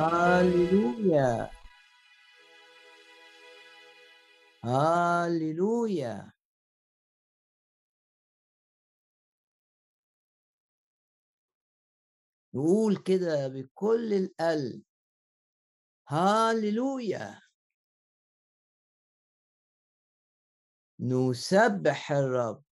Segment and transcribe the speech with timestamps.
[0.00, 1.50] هاليلويا
[4.64, 6.32] هاليلويا
[12.54, 14.82] نقول كده بكل القلب.
[16.08, 17.40] هاليلويا
[21.00, 22.64] نسبح الرب.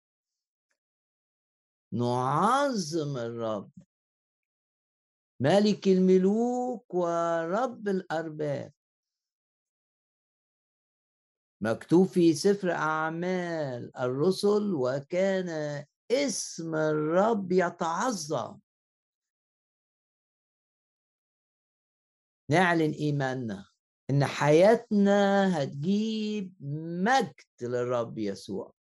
[1.91, 3.86] نعظم الرب.
[5.39, 8.73] ملك الملوك ورب الأرباب.
[11.61, 15.49] مكتوب في سفر أعمال الرسل وكان
[16.11, 18.59] اسم الرب يتعظم.
[22.51, 23.65] نعلن إيماننا
[24.09, 26.53] إن حياتنا هتجيب
[27.05, 28.73] مجد للرب يسوع.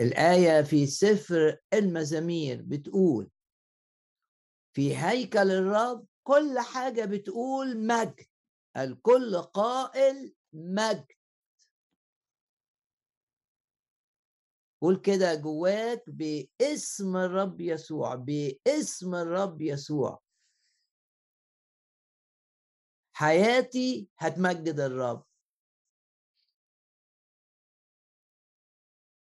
[0.00, 3.30] الآية في سفر المزامير بتقول
[4.74, 8.26] في هيكل الرب كل حاجة بتقول مجد
[8.76, 11.06] الكل قائل مجد.
[14.82, 20.22] قول كده جواك باسم الرب يسوع باسم الرب يسوع.
[23.12, 25.24] حياتي هتمجد الرب.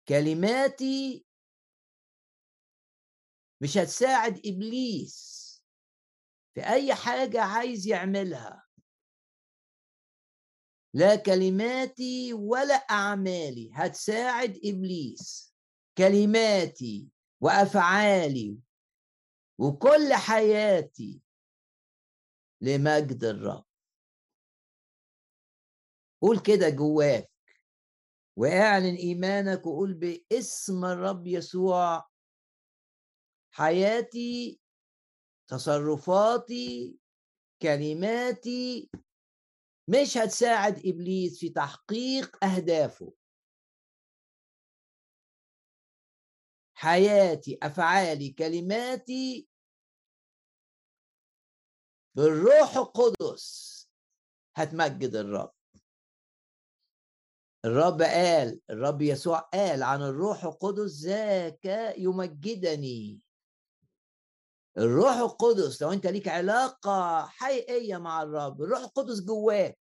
[0.08, 1.26] كلماتي
[3.64, 5.34] مش هتساعد إبليس
[6.54, 8.66] في أي حاجة عايز يعملها.
[10.94, 15.54] لا كلماتي ولا أعمالي هتساعد إبليس.
[15.98, 17.08] كلماتي
[17.40, 18.58] وأفعالي
[19.58, 21.22] وكل حياتي
[22.60, 23.64] لمجد الرب.
[26.22, 27.30] قول كده جواك
[28.36, 32.13] واعلن إيمانك وقول باسم الرب يسوع
[33.56, 34.60] حياتي
[35.50, 36.98] تصرفاتي
[37.62, 38.90] كلماتي.
[39.88, 43.12] مش هتساعد إبليس في تحقيق أهدافه.
[46.74, 49.48] حياتي أفعالي كلماتي.
[52.16, 53.74] بالروح القدس
[54.56, 55.54] هتمجد الرب.
[57.64, 63.23] الرب قال الرب يسوع قال عن الروح القدس ذاك يمجدني.
[64.78, 69.78] الروح القدس لو أنت ليك علاقة حقيقية مع الرب الروح القدس جواك.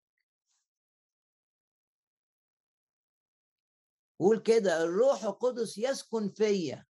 [4.20, 6.86] قول كده الروح القدس يسكن فيا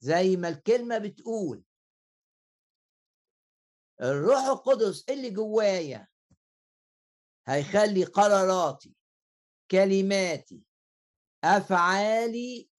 [0.00, 1.64] زي ما الكلمة بتقول.
[4.02, 6.08] الروح القدس اللي جوايا
[7.46, 8.96] هيخلي قراراتي
[9.70, 10.62] كلماتي
[11.44, 12.70] أفعالي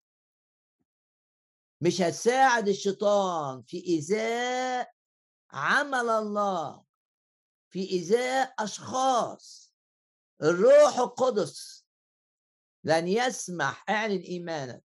[1.85, 4.95] مش هتساعد الشيطان في إزاء
[5.51, 6.85] عمل الله
[7.71, 9.75] في إزاء أشخاص.
[10.43, 11.87] الروح القدس
[12.85, 14.85] لن يسمح اعلن إيمانك.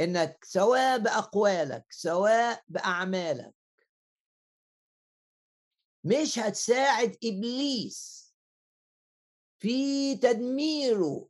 [0.00, 3.54] إنك سواء بأقوالك سواء بأعمالك.
[6.04, 8.34] مش هتساعد إبليس
[9.58, 11.29] في تدميره.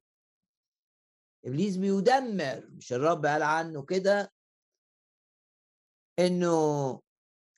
[1.45, 4.33] إبليس بيدمر مش الرب قال عنه كده؟
[6.19, 7.01] إنه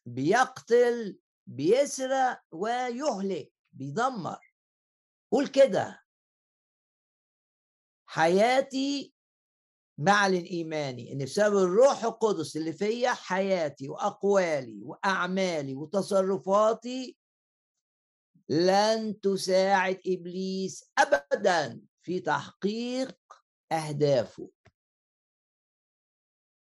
[0.07, 4.55] بيقتل بيسرق ويهلك بيدمر.
[5.33, 6.03] قول كده.
[8.07, 9.15] حياتي
[9.99, 17.17] معلن ايماني إن بسبب الروح القدس اللي فيا حياتي وأقوالي وأعمالي وتصرفاتي
[18.49, 23.19] لن تساعد إبليس ابدا في تحقيق
[23.73, 24.51] أهدافه.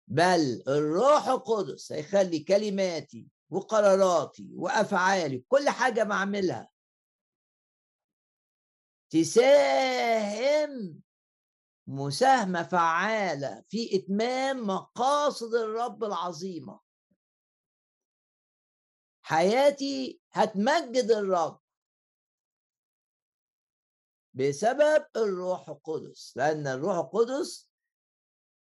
[0.08, 6.70] بل الروح القدس هيخلي كلماتي وقراراتي وأفعالي كل حاجة بعملها
[9.10, 11.00] تساهم
[11.86, 16.80] مساهمة فعالة في إتمام مقاصد الرب العظيمة.
[19.22, 21.60] حياتي هتمجد الرب
[24.34, 27.68] بسبب الروح القدس لأن الروح القدس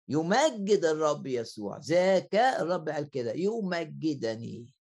[0.08, 4.74] يمجد الرب يسوع ذاك الرب قال كده يمجدني.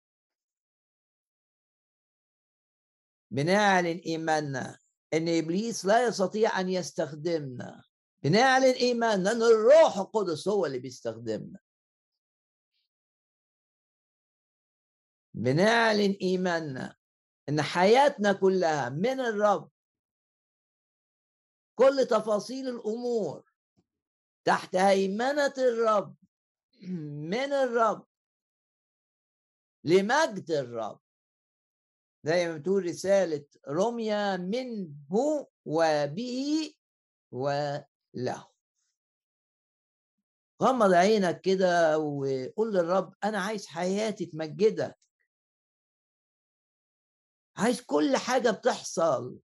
[3.32, 4.80] بنعلن إيماننا
[5.14, 7.84] إن إبليس لا يستطيع أن يستخدمنا.
[8.24, 11.60] بنعلن إيماننا أن الروح القدس هو اللي بيستخدمنا.
[15.34, 16.96] بنعلن إيماننا
[17.50, 19.72] إن حياتنا كلها من الرب
[21.80, 23.44] كل تفاصيل الأمور.
[24.46, 26.16] تحت هيمنة الرب
[27.32, 28.08] من الرب.
[29.84, 31.00] لمجد الرب.
[32.24, 36.74] زي ما بتقول رسالة رمية منه وبه
[37.32, 38.50] وله.
[40.62, 45.00] غمض عينك كده وقول للرب أنا عايز حياتي تمجدك.
[47.58, 49.40] عايز كل حاجة بتحصل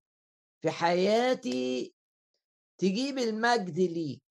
[0.62, 1.95] في حياتي
[2.78, 4.22] تجيب المجد ليك.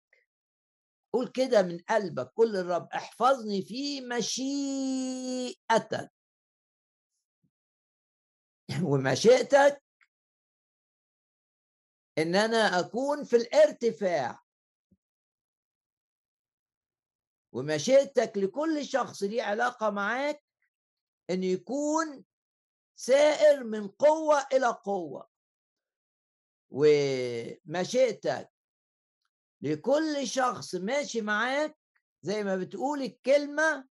[1.13, 5.55] قول كده من قلبك قول للرب احفظني في مشيئتك.
[8.89, 9.83] ومشيئتك
[12.19, 14.45] إن أنا أكون في الارتفاع.
[17.53, 20.45] ومشيئتك لكل شخص ليه علاقة معاك
[21.31, 22.25] إن يكون
[22.97, 25.34] سائر من قوة إلى قوة.
[26.77, 28.51] ومشيئتك
[29.63, 31.79] لكل شخص ماشي معاك
[32.23, 33.89] زي ما بتقول الكلمة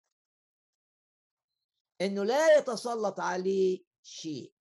[2.00, 4.52] إنه لا يتسلط عليه شيء.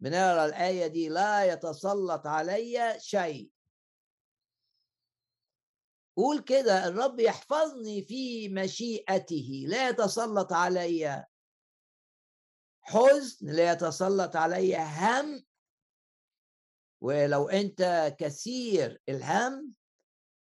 [0.00, 3.50] بنقرأ الآية دي لا يتسلط علي شيء
[6.16, 11.24] قول كده الرب يحفظني في مشيئته لا يتسلط علي
[12.80, 15.44] حزن لا يتسلط علي هم
[17.00, 19.74] ولو أنت كثير الهم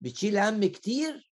[0.01, 1.31] بتشيل هم كتير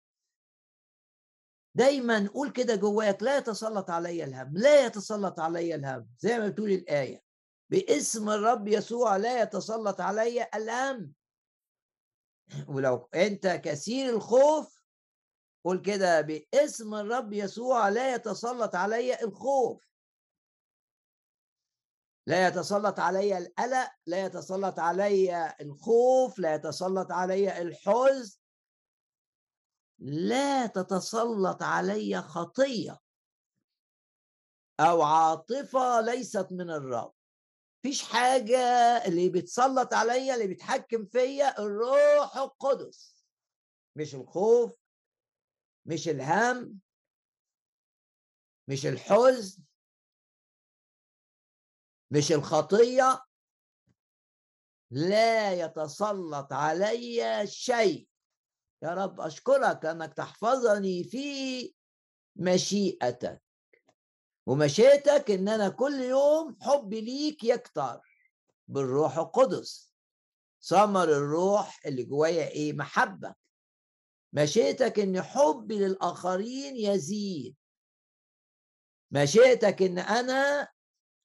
[1.75, 6.71] دايما قول كده جواك لا يتسلط علي الهم لا يتسلط علي الهم زي ما بتقول
[6.71, 7.23] الآية
[7.71, 11.13] باسم الرب يسوع لا يتسلط علي الهم.
[12.75, 14.83] ولو أنت كثير الخوف
[15.65, 19.92] قول كده باسم الرب يسوع لا يتسلط علي الخوف.
[22.27, 28.39] لا يتسلط علي القلق لا يتسلط علي الخوف لا يتسلط علي الحزن.
[29.99, 32.99] لا تتسلط علي خطية
[34.81, 37.15] أو عاطفة ليست من الرب.
[37.83, 38.59] فيش حاجة
[39.07, 43.25] اللي بتسلط عليا اللي بيتحكم فيا الروح القدس.
[43.97, 44.73] مش الخوف
[45.87, 46.81] مش الهم
[48.69, 49.63] مش الحزن.
[52.13, 53.25] مش الخطية؟
[54.91, 58.09] لا يتسلط علي شيء.
[58.83, 61.75] يا رب أشكرك أنك تحفظني في
[62.37, 63.43] مشيئتك.
[64.47, 68.01] ومشيتك إن أنا كل يوم حبي ليك يكتر.
[68.69, 69.95] بالروح القدس.
[70.63, 73.35] ثمر الروح اللي جوايا إيه؟ محبة.
[74.33, 77.57] مشيتك إن حبي للآخرين يزيد.
[79.11, 80.69] مشيتك إن أنا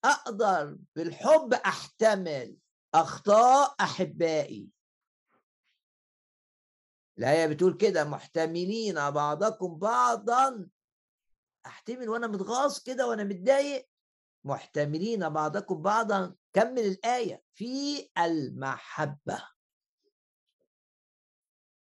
[0.05, 2.57] أقدر بالحب أحتمل
[2.93, 4.69] أخطاء أحبائي.
[7.17, 10.69] الآية بتقول كده محتملين بعضكم بعضا.
[11.65, 13.89] أحتمل وأنا متغاظ كده وأنا متضايق.
[14.43, 16.35] محتملين بعضكم بعضا.
[16.53, 17.43] كمل الآية.
[17.53, 19.47] في المحبة.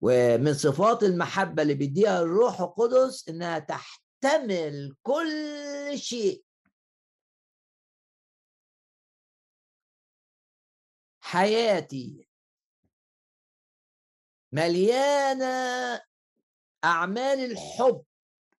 [0.02, 6.45] ومن صفات المحبة اللي بيديها الروح القدس إنها تحتمل كل شيء.
[11.26, 12.28] حياتي.
[14.52, 15.46] مليانة
[16.84, 18.04] أعمال الحب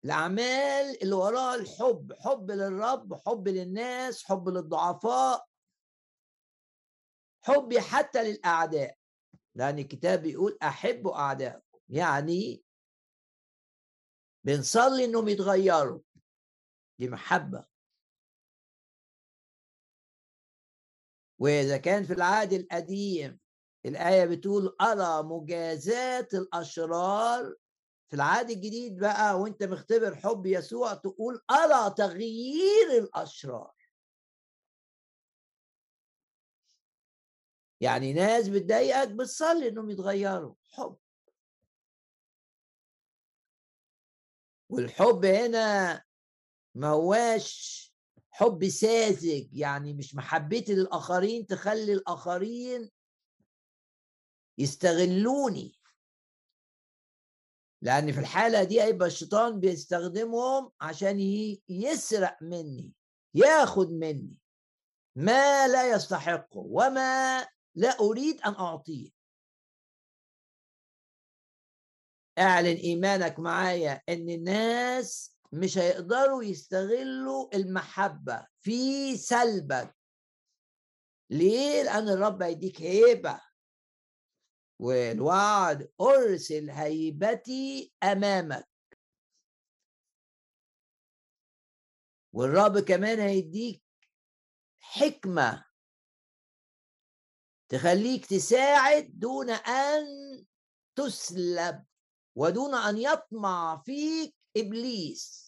[0.05, 5.47] الأعمال اللي وراها الحب حب للرب حب للناس حب للضعفاء.
[7.43, 8.99] حبي حتى للأعداء
[9.55, 11.79] لأن الكتاب بيقول أحبوا أعداءكم.
[11.89, 12.65] يعني
[14.45, 16.01] بنصلي إنهم يتغيروا.
[16.99, 17.67] دي محبة.
[21.39, 23.39] وإذا كان في العهد القديم
[23.87, 27.55] الآية بتقول أرى مجازات الأشرار
[28.09, 33.75] في العهد الجديد بقى وأنت مختبر حب يسوع تقول أرى تغيير الأشرار.
[37.81, 40.97] يعني ناس بتضايقك بتصلي إنهم يتغيروا حب.
[44.69, 46.03] والحب هنا
[46.75, 47.96] ما هواش
[48.39, 52.91] حب ساذج يعني مش محبتي للاخرين تخلي الآخرين
[54.59, 55.79] يستغلوني.
[57.83, 61.21] لأن في الحالة دي هيبقى الشيطان بيستخدمهم عشان
[61.69, 62.93] يسرق مني
[63.35, 64.37] ياخد مني.
[65.17, 69.11] ما لا يستحقه وما لا أريد أن أعطيه.
[72.39, 79.97] اعلن إيمانك معايا إن الناس مش هيقدروا يستغلوا المحبة في سلبك.
[81.31, 83.41] ليه؟ لأن الرب هيديك هيبة.
[84.79, 88.69] والوعد أرسل هيبتي أمامك.
[92.33, 93.83] والرب كمان هيديك
[94.81, 95.65] حكمة
[97.69, 100.05] تخليك تساعد دون أن
[100.97, 101.85] تسلب
[102.37, 105.47] ودون أن يطمع فيك إبليس.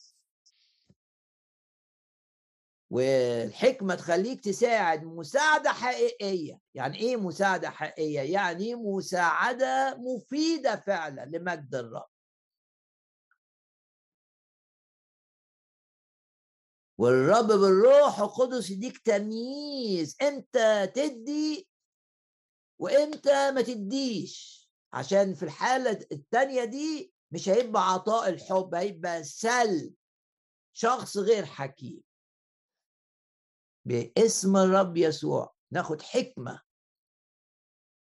[2.90, 6.60] والحكمة تخليك تساعد مساعدة حقيقية.
[6.74, 12.08] يعني إيه مساعدة حقيقية؟ يعني مساعدة مفيدة فعلا لمجد الرب.
[16.98, 20.16] والرب بالروح القدس يديك تمييز.
[20.22, 21.68] إمتى تدي
[22.78, 24.58] وامتى ما تديش.
[24.92, 29.94] عشان في الحالة التانية دي مش هيبقى عطاء الحب هيبقى سل.
[30.72, 32.02] شخص غير حكيم.
[33.84, 36.62] باسم الرب يسوع ناخد حكمة.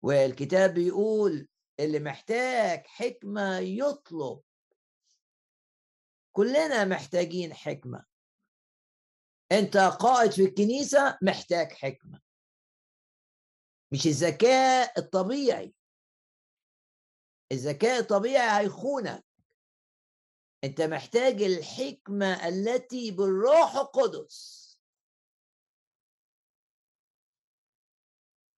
[0.04, 1.48] والكتاب بيقول
[1.80, 4.42] اللي محتاج حكمة يطلب.
[6.32, 8.04] كلنا محتاجين حكمة.
[9.52, 12.20] أنت قائد في الكنيسة محتاج حكمة.
[13.92, 15.74] مش الذكاء الطبيعي.
[17.52, 19.24] الذكاء الطبيعي هيخونك.
[20.64, 24.68] أنت محتاج الحكمة التي بالروح القدس.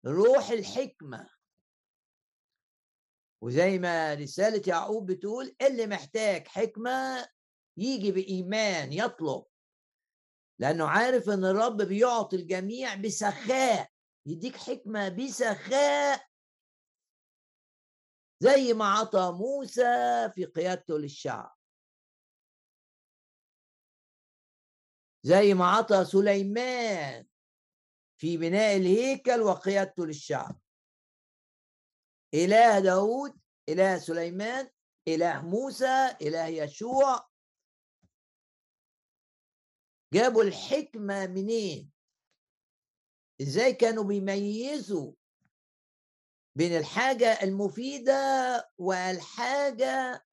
[0.07, 1.31] روح الحكمة.
[3.43, 7.29] وزي ما رسالة يعقوب بتقول اللي محتاج حكمة
[7.77, 9.45] يجي بإيمان يطلب.
[10.59, 13.91] لأنه عارف إن الرب بيعطي الجميع بسخاء
[14.27, 16.30] يديك حكمة بسخاء
[18.41, 21.57] زي ما عطى موسى في قيادته للشعب.
[25.23, 27.27] زي ما عطى سليمان
[28.21, 30.61] في بناء الهيكل وقيادته للشعب.
[32.35, 34.71] إله داود إله سليمان
[35.09, 37.31] إله موسى إله يشوع.
[40.13, 41.93] جابوا الحكمة منين؟
[43.41, 45.13] إزاي كانوا بيميزوا
[46.61, 48.13] بين الحاجة المفيدة
[48.79, 50.27] والحاجة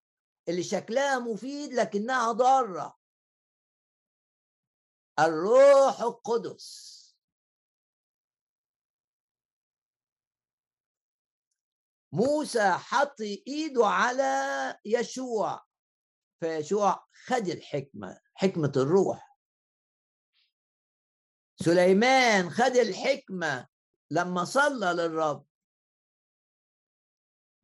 [0.49, 2.97] اللي شكلها مفيد لكنها ضارة.
[5.19, 6.97] الروح القدس.
[12.11, 14.33] موسى حط إيده على
[14.85, 15.65] يشوع
[16.39, 19.37] فيشوع خد الحكمة حكمة الروح.
[21.55, 23.67] سليمان خد الحكمة
[24.11, 25.47] لما صلى للرب.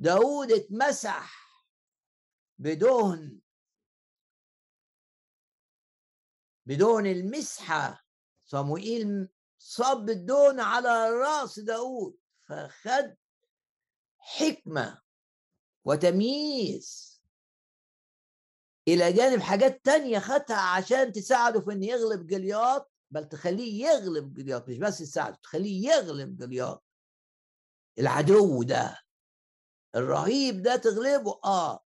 [0.03, 1.60] داود اتمسح
[2.60, 3.39] بدهن
[6.65, 8.05] بدون المسحة.
[8.45, 13.15] صموئيل صب الدهن على رأس داود فخد
[14.17, 15.01] حكمة
[15.86, 17.22] وتمييز.
[18.88, 24.69] إلى جانب حاجات تانية خدها عشان تساعده في إنه يغلب جلياط بل تخليه يغلب جلياط
[24.69, 26.83] مش بس تساعده تخليه يغلب جلياط.
[28.00, 29.03] العدو ده.
[29.95, 31.85] الرهيب ده تغلبه؟ آه.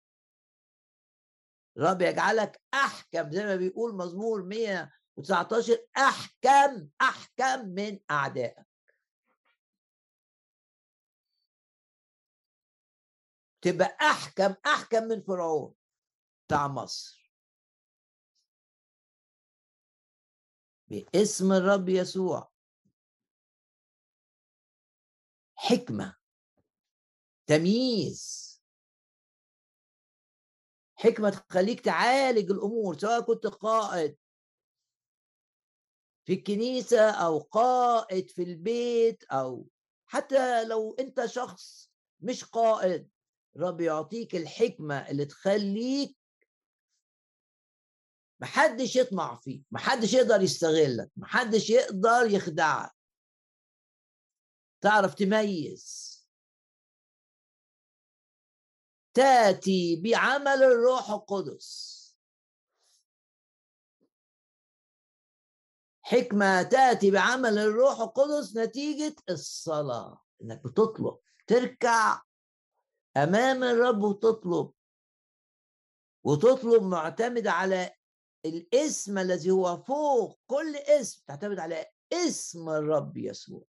[1.77, 8.67] الرب يجعلك أحكم زي ما بيقول مزمور 119 أحكم أحكم من أعدائك.
[13.63, 15.75] تبقى أحكم أحكم من فرعون
[16.47, 17.33] بتاع مصر.
[20.89, 22.53] باسم الرب يسوع.
[25.57, 26.24] حكمة.
[27.47, 28.45] تمييز.
[30.97, 34.17] حكمة تخليك تعالج الأمور سواء كنت قائد
[36.27, 39.67] في الكنيسة أو قائد في البيت أو
[40.07, 43.11] حتى لو أنت شخص مش قائد
[43.57, 46.17] رب يعطيك الحكمة اللي تخليك
[48.41, 52.95] محدش يطمع فيك محدش يقدر يستغلك محدش يقدر يخدعك.
[54.81, 56.14] تعرف تميز.
[59.15, 61.95] تأتي بعمل الروح القدس.
[66.03, 70.23] حكمة تأتي بعمل الروح القدس نتيجة الصلاة.
[70.43, 72.23] إنك بتطلب تركع
[73.17, 74.73] أمام الرب وتطلب.
[76.25, 77.95] وتطلب معتمد على
[78.45, 83.65] الاسم الذي هو فوق كل اسم تعتمد على اسم الرب يسوع.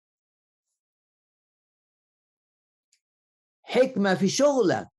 [3.62, 4.93] حكمة في شغلك.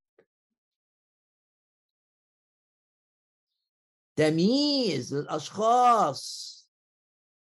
[4.15, 6.55] تمييز للأشخاص.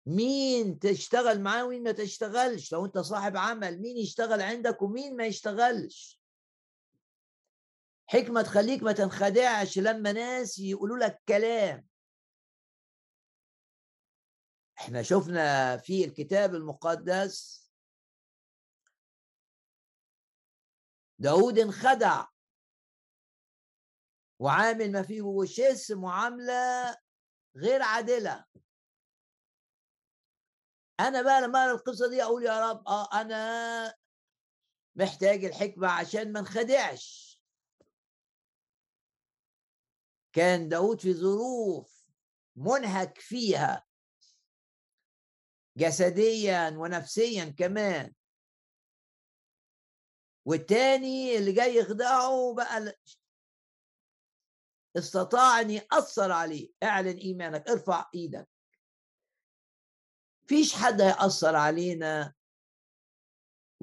[0.06, 5.26] مين تشتغل معاه ومين ما تشتغلش؟ لو أنت صاحب عمل مين يشتغل عندك ومين ما
[5.26, 6.20] يشتغلش؟
[8.06, 11.86] حكمة تخليك ما تنخدعش لما ناس يقولوا لك كلام.
[14.78, 17.60] إحنا شفنا في الكتاب المقدس
[21.18, 22.26] داود انخدع.
[24.40, 26.96] وعامل ما فيه وشس معاملة
[27.56, 28.44] غير عادلة.
[31.00, 33.94] أنا بقى لما أقرأ القصة دي أقول يا رب آه أنا
[34.96, 37.40] محتاج الحكمة عشان ما انخدعش.
[40.32, 42.04] كان داود في ظروف
[42.56, 43.86] منهك فيها
[45.76, 48.14] جسديا ونفسيا كمان.
[50.44, 52.94] والتاني اللي جاي يخدعه بقى
[54.96, 56.70] استطاع ان ياثر عليه.
[56.82, 58.48] اعلن إيمانك ارفع إيدك.
[60.46, 62.34] فيش حد هيأثر علينا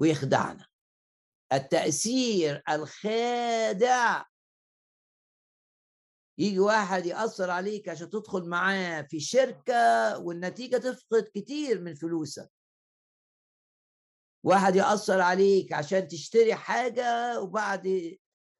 [0.00, 0.66] ويخدعنا.
[1.52, 4.24] التأثير الخادع.
[6.38, 12.50] يجي واحد يأثر عليك عشان تدخل معاه في شركة والنتيجة تفقد كتير من فلوسك.
[14.44, 18.16] واحد يأثر عليك عشان تشتري حاجة وبعد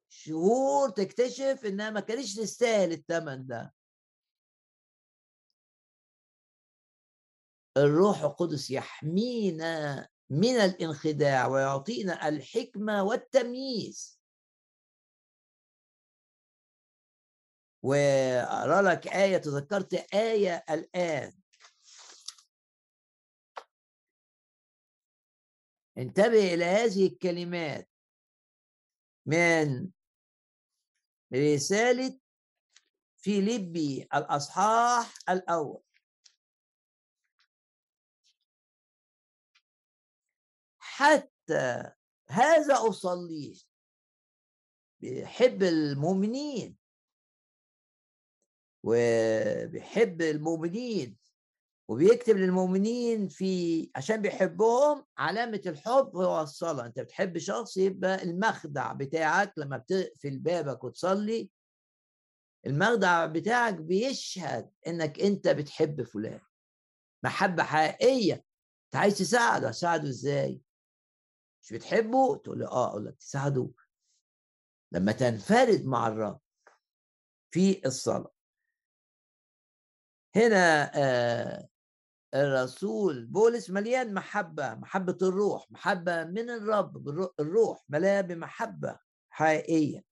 [0.09, 3.73] شهور تكتشف إنها ما كانتش تستاهل الثمن ده.
[7.77, 14.19] الروح القدس يحمينا من الانخداع ويعطينا الحكمة والتمييز.
[17.83, 21.33] وأرى لك آية تذكرت آية الآن.
[25.97, 27.89] انتبه إلى هذه الكلمات
[29.25, 29.91] من
[31.33, 32.19] رسالة
[33.17, 35.81] فيليبي الأصحاح الأول.
[40.79, 41.91] حتى
[42.27, 43.61] هذا أصلي
[44.99, 46.77] بيحب المؤمنين.
[48.83, 51.17] وبيحب المؤمنين
[51.89, 56.85] وبيكتب للمؤمنين في عشان بيحبهم علامة الحب هو الصلاة.
[56.85, 61.49] أنت بتحب شخص يبقى المخدع بتاعك لما بتقفل بابك وتصلي.
[62.65, 66.41] المخدع بتاعك بيشهد إنك أنت بتحب فلان.
[67.23, 68.33] محبة حقيقية.
[68.33, 70.61] أنت عايز تساعده تساعده إزاي؟
[71.63, 73.69] مش بتحبه؟ تقول له آه أقول لك تساعده.
[74.91, 76.39] لما تنفرد مع الرب
[77.53, 78.33] في الصلاة.
[80.35, 81.69] هنا آه
[82.35, 90.03] الرسول بولس مليان محبة محبة الروح محبة من الرب الروح مليان بمحبة حقيقية.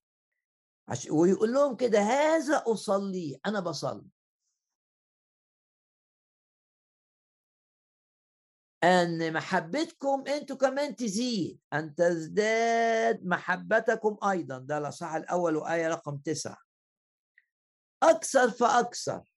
[1.12, 4.08] ويقول لهم كده هذا أصلي أنا بصلي.
[8.84, 14.58] أن محبتكم أنتوا كمان تزيد أن تزداد محبتكم أيضا.
[14.58, 16.58] ده الأصحاح الأول وآية رقم تسعة.
[18.04, 19.37] أكثر فأكثر.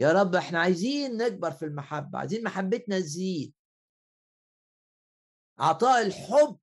[0.00, 3.54] يا رب إحنا عايزين نكبر في المحبة عايزين محبتنا تزيد.
[5.58, 6.60] عطاء الحب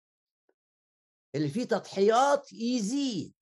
[1.36, 3.34] اللي فيه تضحيات يزيد.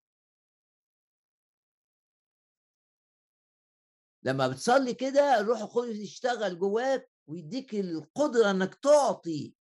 [4.24, 9.56] لما بتصلي كده الروح القدس يشتغل جواك ويديك القدرة إنك تعطي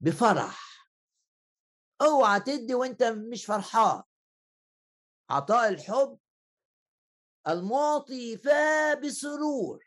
[0.00, 0.86] بفرح.
[2.02, 4.02] اوعى تدي وانت مش فرحان.
[5.30, 6.18] عطاء الحب
[7.48, 9.84] المعطي فبسرور.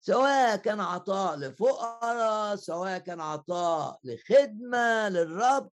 [0.00, 5.70] سواء كان عطاء لفقراء سواء كان عطاء لخدمة للرب.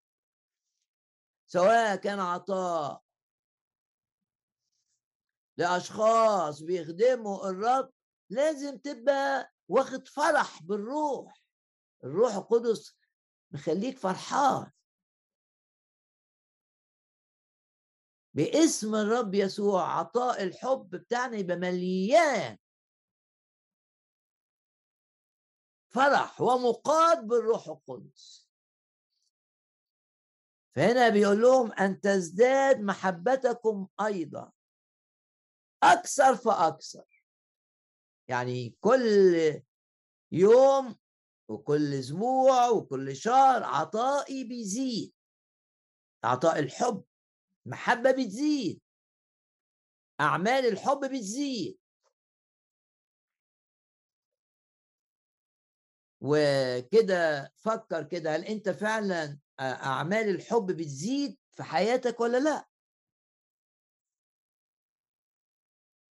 [1.47, 3.03] سواء كان عطاء
[5.57, 7.93] لأشخاص بيخدموا الرب
[8.31, 11.43] لازم تبقى واخد فرح بالروح.
[12.05, 12.97] الروح القدس
[13.51, 14.71] مخليك فرحان.
[18.39, 22.59] باسم الرب يسوع عطاء الحب بتاعنا يبقى مليان.
[25.89, 28.49] فرح ومقاد بالروح القدس.
[30.77, 34.53] فهنا بيقول لهم أن تزداد محبتكم أيضا.
[35.83, 37.23] أكثر فأكثر.
[38.29, 39.63] يعني كل
[40.33, 40.97] يوم
[41.49, 45.13] وكل أسبوع وكل شهر عطائي بيزيد.
[46.25, 47.08] عطاء الحب
[47.69, 48.81] محبة بتزيد.
[50.21, 51.79] أعمال الحب بتزيد.
[56.21, 62.69] وكده فكر كده هل أنت فعلا أعمال الحب بتزيد في حياتك ولا لأ؟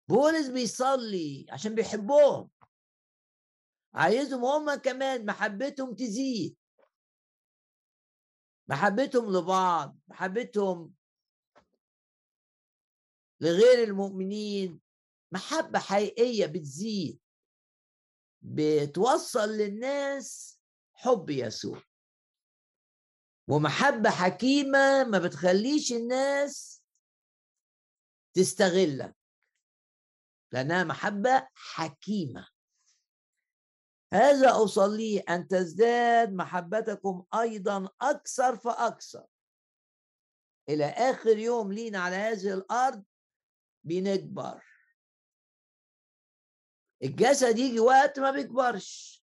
[0.08, 2.50] بولس بيصلي عشان بيحبهم.
[3.94, 6.58] عايزهم هم كمان محبتهم تزيد.
[8.68, 10.94] محبتهم لبعض محبتهم
[13.41, 14.82] لغير المؤمنين
[15.32, 17.19] محبة حقيقية بتزيد.
[18.41, 20.60] بتوصل للناس
[20.93, 21.84] حب يسوع.
[23.49, 26.84] ومحبة حكيمة ما بتخليش الناس
[28.34, 29.15] تستغلك.
[30.54, 32.47] لأنها محبة حكيمة.
[34.13, 39.25] هذا أصلي أن تزداد محبتكم أيضا أكثر فأكثر.
[40.69, 43.04] إلى آخر يوم لينا على هذه الأرض
[43.84, 44.63] بنكبر.
[47.04, 49.20] الجسد يجي وقت ما بيكبرش.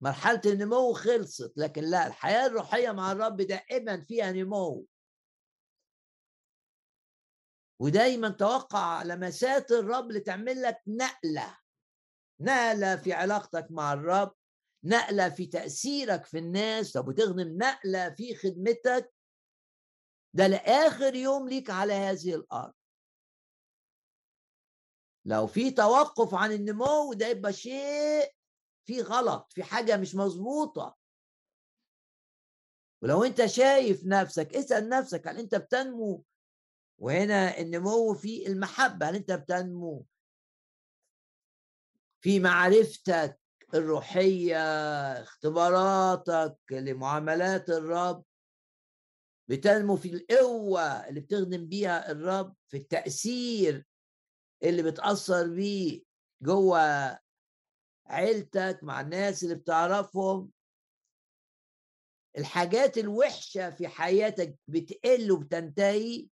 [0.00, 4.86] مرحلة النمو خلصت لكن لا الحياة الروحية مع الرب دائما فيها نمو.
[7.80, 11.58] ودايما توقع لمسات الرب لتعمل لك نقلة.
[12.40, 14.34] نقلة في علاقتك مع الرب
[14.84, 16.92] نقلة في تأثيرك في الناس.
[16.92, 19.14] طب وتغنم نقلة في خدمتك.
[20.34, 22.77] ده لآخر يوم ليك على هذه الأرض.
[25.28, 28.32] لو في توقف عن النمو ده يبقى شيء
[28.84, 30.96] في غلط في حاجة مش مظبوطة.
[33.02, 36.24] ولو أنت شايف نفسك اسأل نفسك هل أنت بتنمو؟
[36.98, 40.06] وهنا النمو في المحبة هل أنت بتنمو؟
[42.20, 43.40] في معرفتك
[43.74, 44.62] الروحية
[45.22, 48.24] اختباراتك لمعاملات الرب.
[49.48, 53.87] بتنمو في القوة اللي بتخدم بيها الرب في التأثير
[54.62, 56.02] اللي بتأثر بيه
[56.42, 56.78] جوه
[58.06, 60.52] عيلتك مع الناس اللي بتعرفهم.
[62.38, 66.28] الحاجات الوحشة في حياتك بتقل وبتنتهي.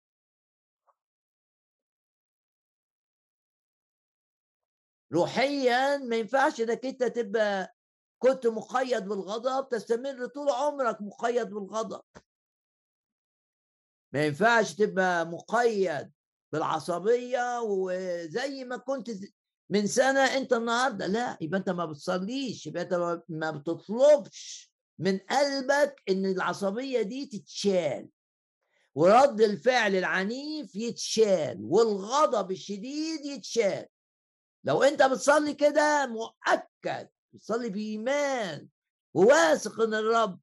[5.12, 7.76] روحيا ما ينفعش إنك أنت تبقى
[8.18, 12.02] كنت مقيد بالغضب تستمر طول عمرك مقيد بالغضب.
[14.12, 16.12] ما ينفعش تبقى مقيد
[16.52, 19.10] بالعصبية وزي ما كنت
[19.70, 26.02] من سنة أنت النهارده لا يبقى أنت ما بتصليش يبقى أنت ما بتطلبش من قلبك
[26.08, 28.08] إن العصبية دي تتشال
[28.94, 33.86] ورد الفعل العنيف يتشال والغضب الشديد يتشال.
[34.64, 38.68] لو أنت بتصلي كده مؤكد بتصلي بإيمان
[39.14, 40.40] وواثق إن الرب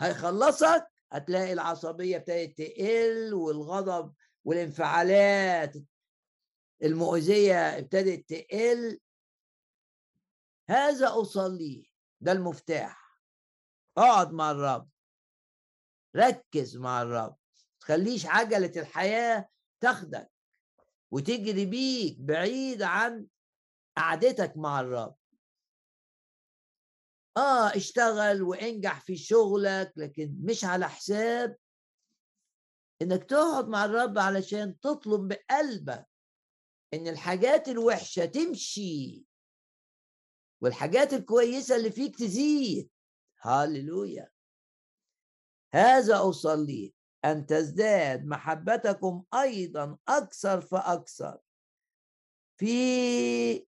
[0.00, 4.12] هيخلصك هتلاقي العصبية ابتدت تقل والغضب
[4.44, 5.76] والانفعالات
[6.82, 9.00] المؤذية ابتدت تقل
[10.70, 11.84] هذا أصليه
[12.20, 13.20] ده المفتاح.
[13.98, 14.88] اقعد مع الرب.
[16.16, 17.36] ركز مع الرب.
[17.80, 19.48] تخليش عجلة الحياة
[19.80, 20.30] تاخدك
[21.10, 23.26] وتجري بيك بعيد عن
[23.96, 25.16] قعدتك مع الرب.
[27.36, 31.56] آه اشتغل وانجح في شغلك لكن مش على حساب
[33.02, 36.08] إنك تقعد مع الرب علشان تطلب بقلبك
[36.94, 39.26] إن الحاجات الوحشة تمشي
[40.62, 42.90] والحاجات الكويسة اللي فيك تزيد.
[43.42, 44.30] هاللويا.
[45.74, 46.94] هذا أصلي.
[47.24, 51.38] أن تزداد محبتكم أيضا أكثر فأكثر
[52.56, 53.66] في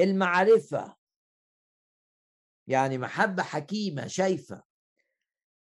[0.00, 0.96] المعرفة.
[2.66, 4.62] يعني محبة حكيمة شايفة.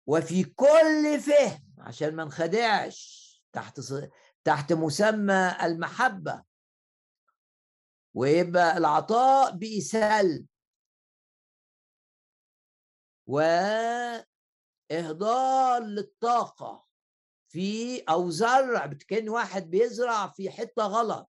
[0.07, 3.79] وفي كل فهم عشان ما نخدعش تحت
[4.43, 6.43] تحت مسمى المحبة.
[8.13, 10.45] ويبقى العطاء بإسهال
[13.27, 14.23] وإهدار
[15.83, 16.85] للطاقة.
[17.51, 21.29] في أو زرع كأن واحد بيزرع في حتة غلط.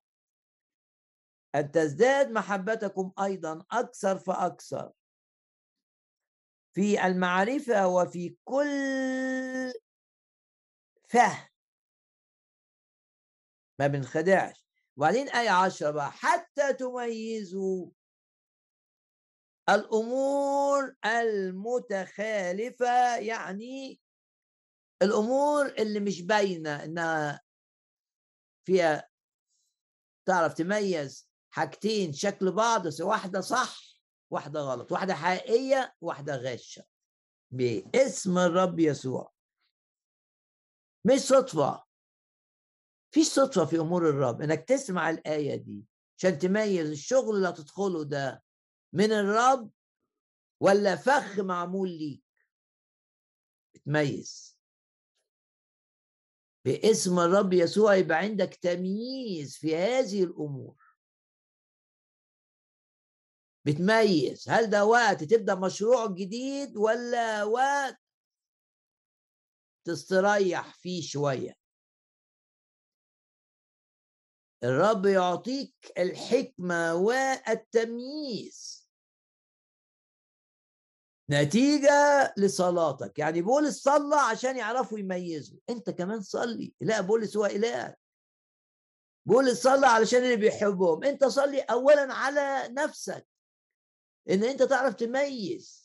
[1.55, 4.91] أن تزداد محبتكم أيضا أكثر فأكثر.
[6.73, 9.73] في المعرفة وفي كل
[11.15, 11.47] فهم.
[13.79, 14.65] ما بنخدعش.
[14.97, 17.89] وبعدين آية عشرة بقى حتى تميزوا
[19.69, 24.01] الأمور المتخالفة يعني
[25.01, 27.41] الأمور اللي مش باينة إنها
[28.65, 29.09] فيها
[30.27, 33.79] تعرف تميز حاجتين شكل بعض بس واحدة صح
[34.31, 36.83] واحدة غلط واحدة حقيقية واحدة غاشة
[37.51, 39.34] باسم الرب يسوع.
[41.05, 41.85] مش صدفة.
[43.11, 45.83] فيش صدفة في أمور الرب إنك تسمع الآية دي
[46.17, 48.43] عشان تميز الشغل اللي هتدخله ده
[48.93, 49.71] من الرب
[50.59, 52.23] ولا فخ معمول ليك؟
[53.85, 54.59] تميز
[56.65, 60.75] باسم الرب يسوع يبقى عندك تمييز في هذه الأمور.
[63.65, 64.49] بتميز.
[64.49, 68.04] هل ده وقت تبدأ مشروع جديد ولا وقت
[69.85, 71.53] تستريح فيه شوية.
[74.63, 78.89] الرب يعطيك الحكمة والتمييز.
[81.29, 83.19] نتيجة لصلاتك.
[83.19, 85.59] يعني بولس صلى عشان يعرفوا يميزوا.
[85.69, 86.73] أنت كمان صلي.
[86.81, 87.95] لا بولس هو إله.
[89.25, 91.03] بولس صلى علشان اللي بيحبهم.
[91.03, 93.27] أنت صلي اولا على نفسك.
[94.29, 95.84] إن أنت تعرف تميز.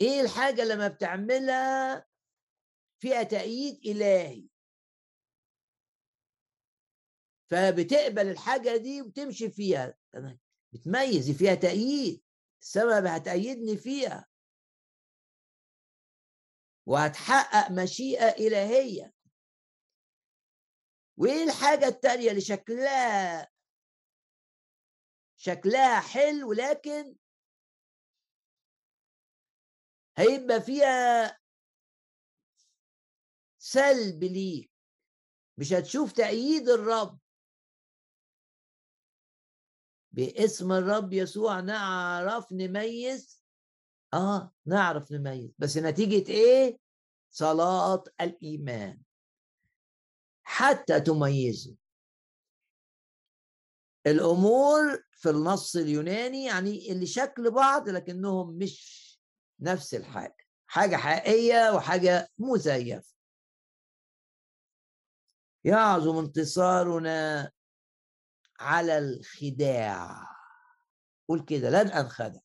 [0.00, 2.06] إيه الحاجة لما بتعملها
[2.98, 4.48] فيها تأييد إلهي؟
[7.50, 9.94] فبتقبل الحاجة دي وتمشي فيها.
[10.72, 12.22] بتميز فيها تأييد.
[12.62, 14.26] السبب هتأيدني فيها.
[16.86, 19.14] وهتحقق مشيئة إلهية.
[21.18, 23.48] وإيه الحاجة التانية اللي شكلها
[25.36, 27.16] شكلها حلو لكن
[30.18, 31.38] هيبقى فيها
[33.58, 34.70] سلب ليك
[35.58, 37.18] مش هتشوف تأييد الرب.
[40.12, 43.42] باسم الرب يسوع نعرف نميز؟
[44.14, 45.50] آه نعرف نميز.
[45.58, 46.78] بس نتيجة إيه؟
[47.30, 49.02] صلاة الإيمان.
[50.42, 51.74] حتى تميزوا
[54.06, 59.05] الأمور في النص اليوناني يعني اللي شكل بعض لكنهم مش
[59.60, 63.16] نفس الحاجة حاجة حقيقية وحاجة مزيفة.
[65.64, 67.50] يعظم انتصارنا
[68.60, 70.26] على الخداع.
[71.28, 72.40] قول كده لن أنخدع.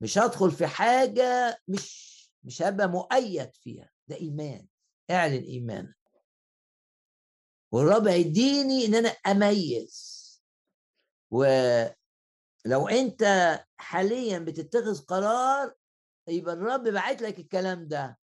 [0.00, 2.10] مش هدخل في حاجة مش
[2.44, 3.90] مش هبقى مؤيد فيها.
[4.08, 4.66] ده إيمان.
[5.10, 5.96] اعلن إيمانك.
[7.72, 10.20] والرب هيديني إن أنا أميز.
[12.66, 13.24] ولو أنت
[13.78, 15.74] حاليا بتتخذ قرار
[16.28, 18.18] يبقى الرب بعت لك الكلام ده.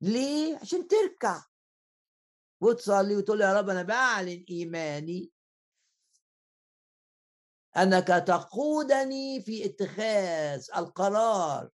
[0.00, 1.44] ليه؟ عشان تركع.
[2.60, 5.32] وتصلي وتقول يا رب أنا بعلن إيماني.
[7.76, 11.70] أنك تقودني في اتخاذ القرار.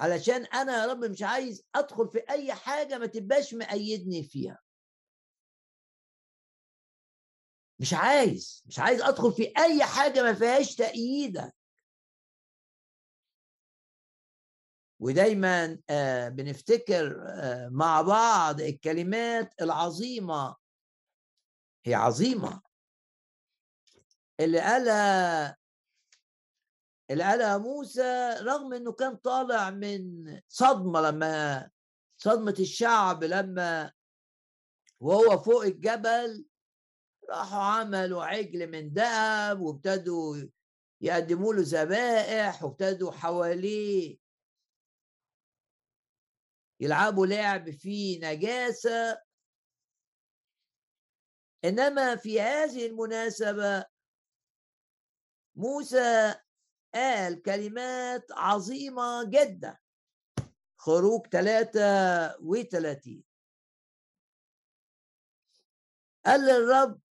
[0.00, 4.61] علشان أنا يا رب مش عايز أدخل في أي حاجة ما تبقاش مأيدني فيها.
[7.82, 11.54] مش عايز مش عايز أدخل في أي حاجة ما فيهاش تأييدك
[15.00, 20.56] ودايما آه، بنفتكر آه، مع بعض الكلمات العظيمة.
[21.84, 22.62] هي عظيمة.
[24.40, 25.56] اللي قالها
[27.10, 31.70] اللي قالها موسى رغم إنه كان طالع من صدمة لما
[32.18, 33.92] صدمة الشعب لما
[35.00, 36.44] وهو فوق الجبل
[37.32, 40.36] راحوا عملوا عجل من ذهب وابتدوا
[41.00, 44.18] يقدموا له ذبائح وابتدوا حواليه
[46.80, 49.22] يلعبوا لعب فيه نجاسة.
[51.64, 53.84] إنما في هذه المناسبة
[55.56, 56.34] موسى
[56.94, 59.78] قال كلمات عظيمة جدا.
[60.76, 63.24] خروج 33
[66.26, 67.01] قال للرب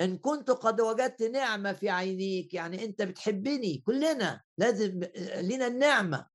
[0.00, 5.00] إن كنت قد وجدت نعمة في عينيك يعني أنت بتحبني كلنا لازم
[5.40, 6.26] لنا النعمة.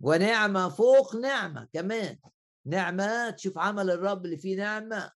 [0.00, 2.18] ونعمة فوق نعمة كمان.
[2.66, 5.12] نعمة تشوف عمل الرب اللي فيه نعمة.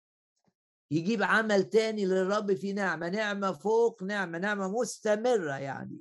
[0.91, 3.09] يجيب عمل تاني للرب فيه نعمة.
[3.09, 5.99] نعمة فوق نعمة نعمة مستمرة يعني.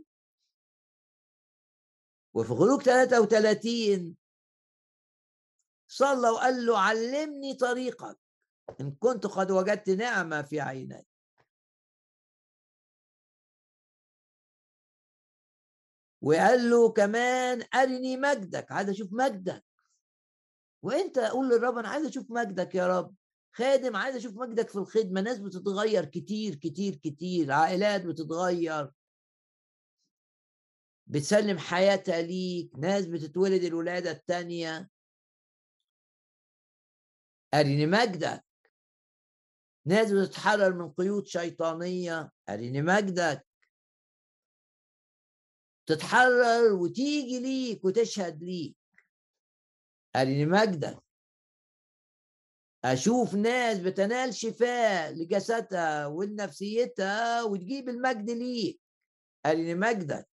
[2.34, 4.18] وفي خلوق 33
[5.88, 8.25] صلى وقال له علمني طريقك.
[8.82, 11.06] إن كنت قد وجدت نعمة في عيني.
[16.22, 19.66] وقال له كمان أرني مجدك عايز أشوف مجدك.
[20.82, 23.16] وأنت قول للرب أنا عايز أشوف مجدك يا رب.
[23.52, 25.22] خادم عايز أشوف مجدك في الخدمة.
[25.22, 27.52] ناس بتتغير كتير كتير كتير.
[27.52, 28.92] عائلات بتتغير.
[31.08, 32.72] بتسلم حياتها ليك.
[32.78, 34.90] ناس بتتولد الولادة التانية.
[37.54, 38.46] أرني مجدك.
[39.88, 42.32] ناس بتتحرر من قيود شيطانية.
[42.50, 43.48] أرني مجدك.
[45.86, 48.78] تتحرر وتيجي ليك وتشهد ليك.
[50.16, 51.04] أرني مجدك.
[52.86, 58.82] أشوف ناس بتنال شفاء لجسدها ولنفسيتها وتجيب المجد ليك.
[59.46, 60.30] أرني مجدك.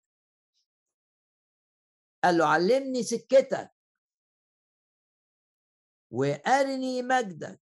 [2.25, 3.71] قال له علمني سكتك.
[6.11, 7.61] وأرني مجدك.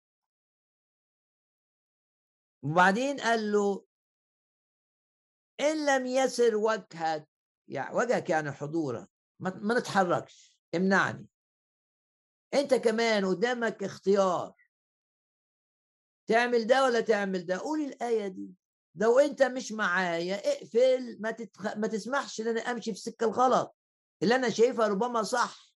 [2.66, 3.84] وبعدين قال له
[5.60, 7.28] إن لم يسر وجهك
[7.68, 9.08] يعني وجهك يعني حضورك
[9.40, 11.26] ما نتحركش امنعني.
[12.54, 14.54] أنت كمان قدامك اختيار.
[16.26, 18.54] تعمل ده ولا تعمل ده؟ قول الآية دي.
[18.94, 21.76] لو أنت مش معايا اقفل ما, تتخ...
[21.76, 23.76] ما تسمحش إن أنا أمشي في السكه الغلط.
[24.22, 25.72] اللي أنا شايفها ربما صح.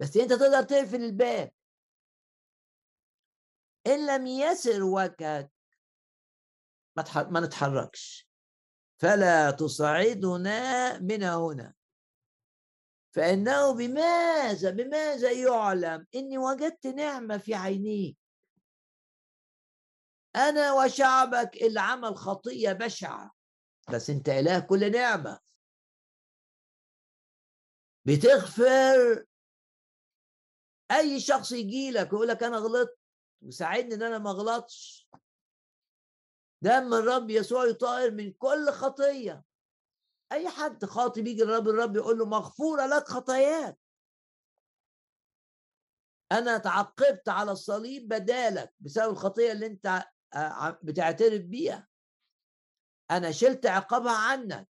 [0.00, 1.52] بس أنت تقدر تقفل الباب.
[3.86, 5.52] إن لم يسر وجهك.
[6.96, 7.18] ما, تح...
[7.18, 8.28] ما نتحركش.
[8.98, 11.74] فلا تصعدنا من هنا.
[13.14, 18.18] فإنه بماذا بماذا يعلم؟ إني وجدت نعمة في عينيك
[20.36, 23.30] أنا وشعبك اللي عمل خطية بشعة.
[23.92, 25.40] بس أنت إله كل نعمة.
[28.04, 29.24] بتغفر
[30.90, 32.98] أي شخص يجي لك ويقول لك أنا غلطت.
[33.46, 35.08] وساعدني إن أنا ما أغلطش.
[36.62, 39.44] دم الرب يسوع يطهر من كل خطية.
[40.32, 43.78] أي حد خاطي بيجي الرب الرب يقول له مغفورة لك خطاياك.
[46.32, 50.04] أنا تعقبت على الصليب بدالك بسبب الخطية اللي أنت
[50.82, 51.88] بتعترف بيها.
[53.10, 54.68] أنا شلت عقابها عنك.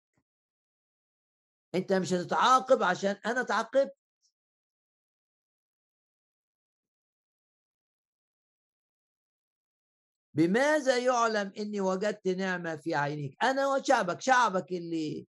[1.75, 3.98] أنت مش هتتعاقب عشان أنا تعاقبت.
[10.39, 15.28] بماذا يعلم إني وجدت نعمة في عينيك؟ أنا وشعبك شعبك اللي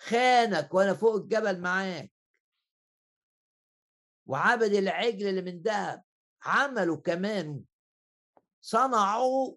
[0.00, 2.12] خانك وأنا فوق الجبل معاك.
[4.26, 6.02] وعبد العجل اللي من ذهب
[6.42, 7.64] عملوا كمان
[8.60, 9.56] صنعوا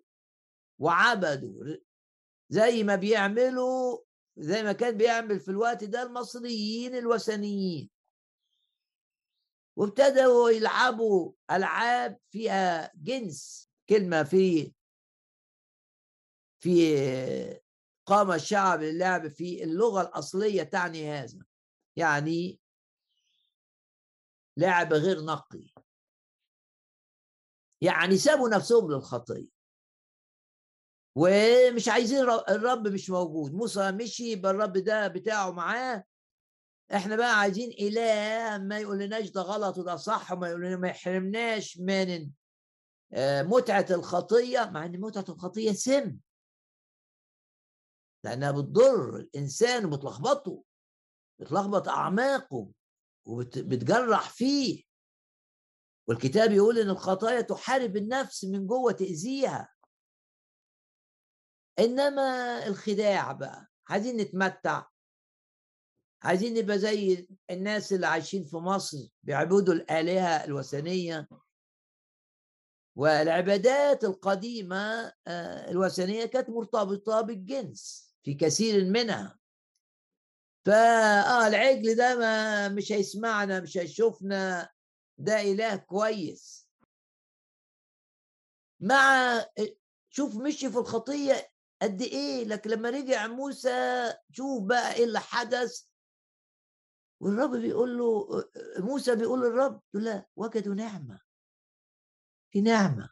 [0.79, 1.77] وعبدوا
[2.49, 3.97] زي ما بيعملوا
[4.37, 7.89] زي ما كان بيعمل في الوقت ده المصريين الوثنيين.
[9.75, 13.68] وابتدوا يلعبوا ألعاب فيها جنس.
[13.89, 14.73] كلمة في
[16.59, 17.59] في
[18.05, 21.45] قام الشعب اللعب في اللغة الأصلية تعني هذا
[21.95, 22.59] يعني
[24.57, 25.73] لعب غير نقي.
[27.81, 29.49] يعني سابوا نفسهم للخطية.
[31.15, 33.53] ومش عايزين الرب مش موجود.
[33.53, 36.03] موسى مشي يبقى الرب ده بتاعه معاه.
[36.95, 42.31] إحنا بقى عايزين إله ما يقولناش ده غلط وده صح وما يقول ما يحرمناش من
[43.13, 46.17] آه، متعة الخطية مع إن متعة الخطية سم.
[48.23, 50.63] لأنها بتضر الإنسان وبتلخبطه
[51.39, 52.71] بتلخبط أعماقه
[53.25, 54.83] وبتجرح فيه.
[56.07, 59.73] والكتاب يقول إن الخطايا تحارب النفس من جوة تأذيها.
[61.79, 64.85] إنما الخداع بقى عايزين نتمتع.
[66.23, 71.27] عايزين نبقى زي الناس اللي عايشين في مصر بيعبدوا الآلهة الوثنية.
[72.99, 79.39] والعبادات القديمة آه، الوثنية كانت مرتبطة بالجنس في كثير منها.
[80.65, 84.69] فآه العجل ده ما مش هيسمعنا مش هيشوفنا.
[85.17, 86.67] ده إله كويس.
[88.79, 89.33] مع
[90.09, 92.43] شوف مشي في الخطية قد إيه.
[92.45, 95.81] لكن لما رجع موسى شوف بقى إيه اللي حدث.
[97.21, 98.27] والرب بيقول له
[98.77, 101.28] موسى بيقول للرب لا وجدوا نعمة.
[102.51, 103.09] في نعمة.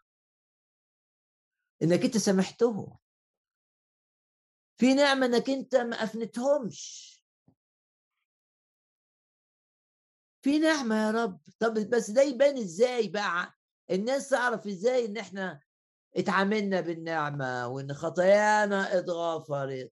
[1.84, 2.98] إنك أنت سامحتهم
[4.78, 7.14] في نعمة إنك أنت ما أفنتهمش.
[10.42, 11.40] في نعمة يا رب.
[11.60, 13.54] طب بس ده يبان إزاي بقى؟
[13.92, 15.60] الناس تعرف إزاي إن إحنا
[16.18, 19.92] اتعاملنا بالنعمة وإن خطايانا اتغفرت؟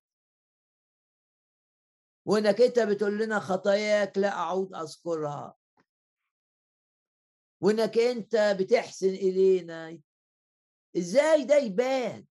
[2.25, 5.55] وإنك أنت بتقول لنا خطاياك لا أعود أذكرها.
[7.65, 9.99] وإنك أنت بتحسن الينا
[10.97, 12.25] إزاي ده يبان؟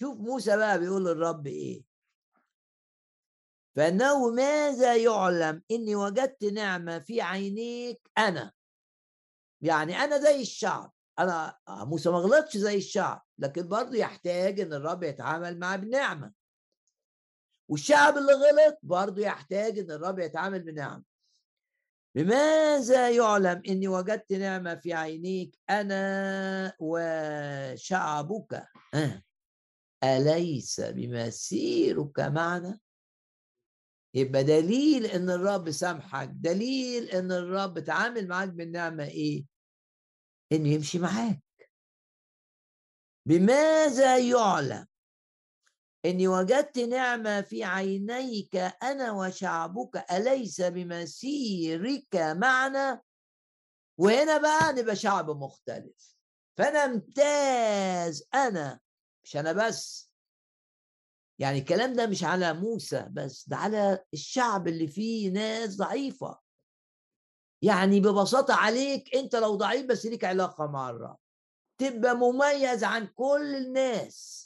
[0.00, 1.84] شوف موسى بقى بيقول للرب إيه.
[3.76, 8.52] فإنه ماذا يعلم إني وجدت نعمة في عينيك أنا؟
[9.60, 14.72] يعني أنا زي الشعب أنا آه، موسى ما غلطش زي الشعب لكن برضه يحتاج إن
[14.72, 16.32] الرب يتعامل معاه بنعمة.
[17.68, 21.11] والشعب اللي غلط برضه يحتاج إن الرب يتعامل بنعمة.
[22.14, 28.66] بماذا يعلم إني وجدت نعمة في عينيك؟ أنا وشعبك.
[28.94, 29.22] أه.
[30.04, 32.78] أليس بمسيرك معنا؟
[34.14, 36.28] يبقى دليل إن الرب سامحك.
[36.28, 39.46] دليل إن الرب تعامل معاك بالنعمة إيه؟
[40.52, 41.42] إنه يمشي معاك.
[43.28, 44.86] بماذا يعلم
[46.04, 53.02] إني وجدت نعمة في عينيك أنا وشعبك أليس بمسيرك معنا؟
[53.98, 56.16] وهنا بقى نبقى شعب مختلف.
[56.58, 58.80] فانا امتاز أنا
[59.24, 60.12] مش أنا بس.
[61.38, 66.38] يعني الكلام ده مش على موسى بس ده على الشعب اللي فيه ناس ضعيفة.
[67.62, 71.18] يعني ببساطة عليك أنت لو ضعيف بس ليك علاقة مع الرب
[71.78, 74.41] تبقى مميز عن كل الناس.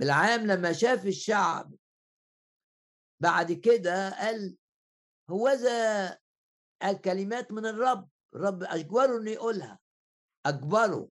[0.00, 1.74] بالعام لما شاف الشعب.
[3.22, 4.56] بعد كده قال
[5.30, 6.18] هوذا
[6.84, 9.78] الكلمات من الرب الرب أجبره إنه يقولها.
[10.46, 11.08] أجبره.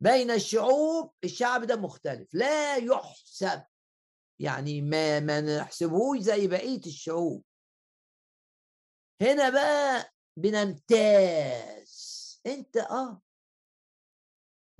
[0.00, 2.34] بين الشعوب الشعب ده مختلف.
[2.34, 3.64] لا يحسب
[4.40, 7.44] يعني ما ما نحسبهوش زي بقية الشعوب.
[9.22, 11.90] هنا بقى بنمتاز.
[12.46, 13.22] أنت آه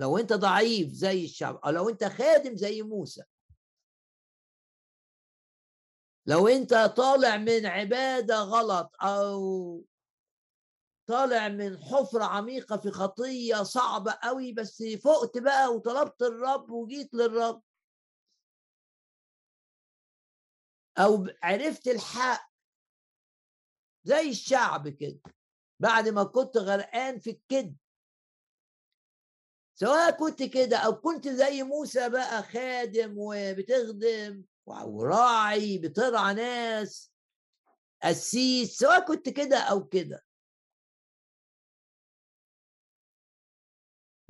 [0.01, 3.23] لو انت ضعيف زي الشعب أو لو انت خادم زي موسى.
[6.27, 9.85] لو انت طالع من عبادة غلط أو
[11.07, 17.63] طالع من حفرة عميقة في خطية صعبة قوي بس فقت بقى وطلبت الرب وجيت للرب.
[20.99, 22.51] أو عرفت الحق
[24.05, 25.21] زي الشعب كده.
[25.81, 27.80] بعد ما كنت غرقان في الكذب.
[29.81, 37.13] سواء كنت كده أو كنت زي موسى بقى خادم وبتخدم وراعي بترعى ناس
[38.03, 40.25] قسيس سواء كنت كده أو كده.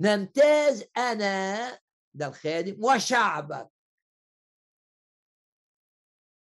[0.01, 1.81] نمتاز أنا
[2.15, 3.71] ده الخادم وشعبك.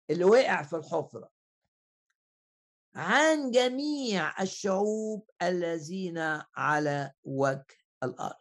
[0.10, 1.32] اللي وقع في الحفرة.
[2.96, 6.18] عن جميع الشعوب الذين
[6.56, 7.66] على وجه
[8.04, 8.41] الأرض.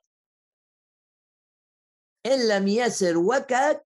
[2.31, 3.87] إن لم يسر وجهك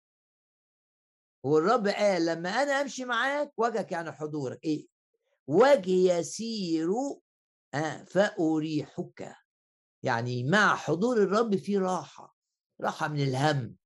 [1.45, 4.65] والرب قال لما أنا أمشي معاك وجهك يعني حضورك.
[4.65, 4.87] إيه؟
[5.47, 6.91] وجه يسير
[7.75, 9.37] آه فأريحك.
[10.03, 12.37] يعني مع حضور الرب في راحة
[12.81, 13.77] راحة من الهم.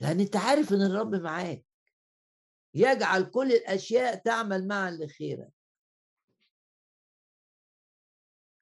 [0.00, 1.66] لأن أنت عارف إن الرب معاك.
[2.74, 5.52] يجعل كل الأشياء تعمل معا لخيرك.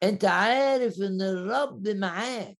[0.03, 2.59] أنت عارف إن الرب معاك.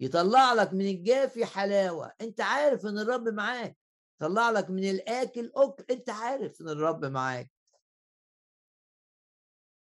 [0.00, 2.12] يطلع لك من الجافي حلاوة.
[2.20, 3.78] أنت عارف إن الرب معاك.
[4.20, 5.84] يطلع لك من الآكل أكل.
[5.90, 7.52] أنت عارف إن الرب معاك.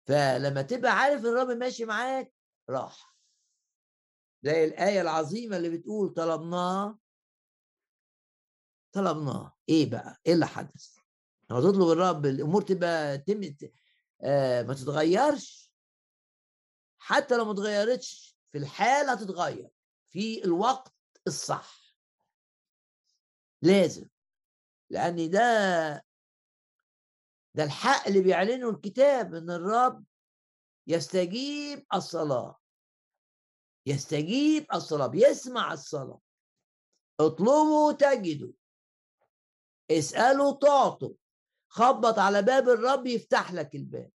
[0.07, 2.33] فلما تبقى عارف الرب ماشي معاك
[2.69, 3.15] راح.
[4.43, 6.99] زي الآية العظيمة اللي بتقول طلبناه.
[8.91, 9.57] طلبناه.
[9.69, 10.95] إيه بقى؟ إيه اللي حدث؟
[11.49, 13.55] لما تطلب الرب الأمور تبقى تم
[14.21, 15.73] آه ما تتغيرش.
[16.99, 19.69] حتى لو ما اتغيرتش في الحال هتتغير.
[20.09, 20.93] في الوقت
[21.27, 21.95] الصح.
[23.61, 24.07] لازم
[24.89, 26.05] لأن ده
[27.55, 30.05] ده الحق اللي بيعلنه الكتاب إن الرب
[30.87, 32.59] يستجيب الصلاة.
[33.85, 36.21] يستجيب الصلاة بيسمع الصلاة.
[37.19, 38.51] اطلبوا تجدوا
[39.91, 41.13] اسالوا تعطوا
[41.69, 44.11] خبط على باب الرب يفتح لك الباب.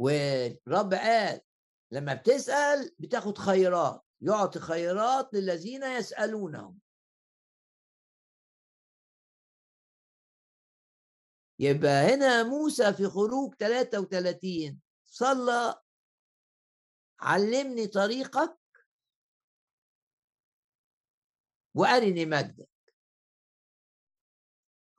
[0.00, 1.40] والرب قال
[1.90, 6.78] لما بتسأل بتاخد خيرات يعطي خيرات للذين يسألونهم.
[11.58, 15.82] يبقى هنا موسى في خروج 33 صلى
[17.20, 18.58] علمني طريقك
[21.74, 22.68] وأرني مجدك.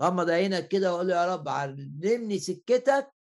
[0.01, 3.13] غمض عينك كده وقول يا رب علمني سكتك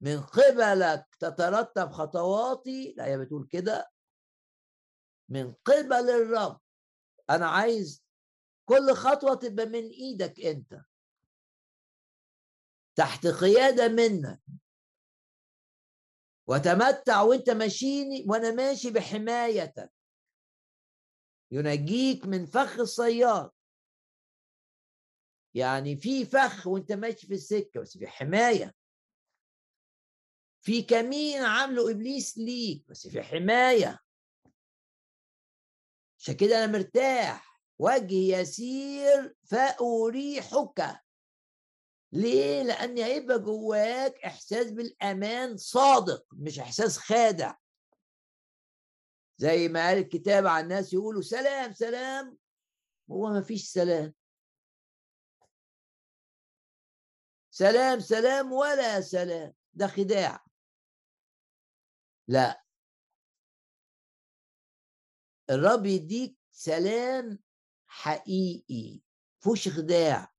[0.00, 2.94] من قبلك تترتب خطواتي.
[2.96, 3.90] لا هي بتقول كده.
[5.28, 6.60] من قبل الرب.
[7.30, 8.04] أنا عايز
[8.68, 10.80] كل خطوة تبقى من إيدك أنت.
[12.96, 14.40] تحت قيادة منك.
[16.46, 19.92] وتمتع وأنت ماشيني وأنا ماشي بحمايتك.
[21.52, 23.50] ينجيك من فخ الصياد.
[25.54, 28.79] يعني في فخ وأنت ماشي في السكة بس في حماية.
[30.62, 34.00] في كمين عامله إبليس ليك بس في حماية.
[36.18, 37.50] عشان كده أنا مرتاح.
[37.78, 41.00] وجه يسير فأريحك.
[42.12, 47.54] ليه؟ لأن هيبقى جواك إحساس بالأمان صادق مش إحساس خادع.
[49.36, 52.38] زي ما قال الكتاب عن الناس يقولوا سلام سلام.
[53.10, 54.14] هو ما فيش سلام.
[57.50, 59.54] سلام سلام ولا سلام.
[59.72, 60.49] ده خداع.
[62.30, 62.64] لا.
[65.50, 67.38] الرب يديك سلام
[67.86, 69.00] حقيقي
[69.40, 70.32] فوش خداع.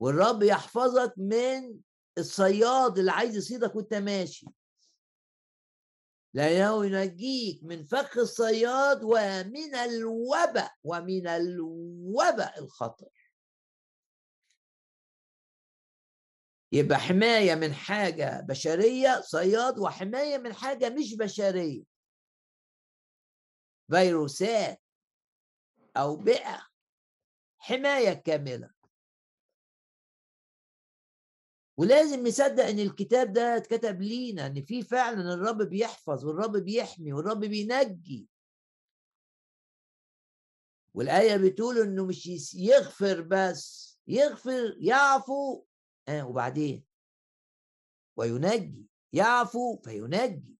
[0.00, 1.80] والرب يحفظك من
[2.18, 4.46] الصياد اللي عايز يصيدك وانت ماشي.
[6.34, 13.08] لأنه ينجيك من فخ الصياد ومن الوباء ومن الوباء الخطر.
[16.72, 21.82] يبقى حماية من حاجة بشرية صياد وحماية من حاجة مش بشرية.
[23.90, 24.82] فيروسات
[25.96, 26.66] أو بيئة
[27.58, 28.70] حماية كاملة.
[31.76, 37.40] ولازم نصدق إن الكتاب ده اتكتب لينا إن في فعلا الرب بيحفظ والرب بيحمي والرب
[37.40, 38.28] بينجي.
[40.94, 45.64] والآية بتقول إنه مش يغفر بس يغفر يعفو.
[46.10, 46.86] آه وبعدين؟
[48.16, 50.58] وينجي يعفو فينجي.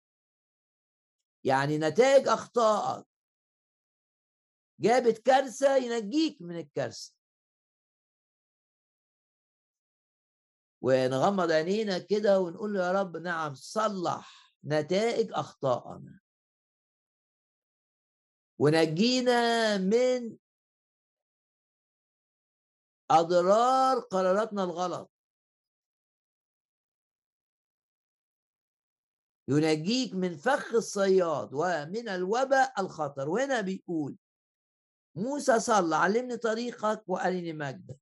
[1.44, 3.07] يعني نتائج أخطائك.
[4.80, 7.14] جابت كارثة ينجيك من الكارثة.
[10.82, 16.20] ونغمض عينينا كده ونقول له يا رب نعم صلح نتائج أخطائنا.
[18.59, 20.36] ونجينا من
[23.11, 25.12] أضرار قراراتنا الغلط.
[29.51, 33.28] ينجيك من فخ الصياد ومن الوباء الخطر.
[33.28, 34.16] وهنا بيقول
[35.14, 38.01] موسى صلى علمني طريقك وأرني مجدك.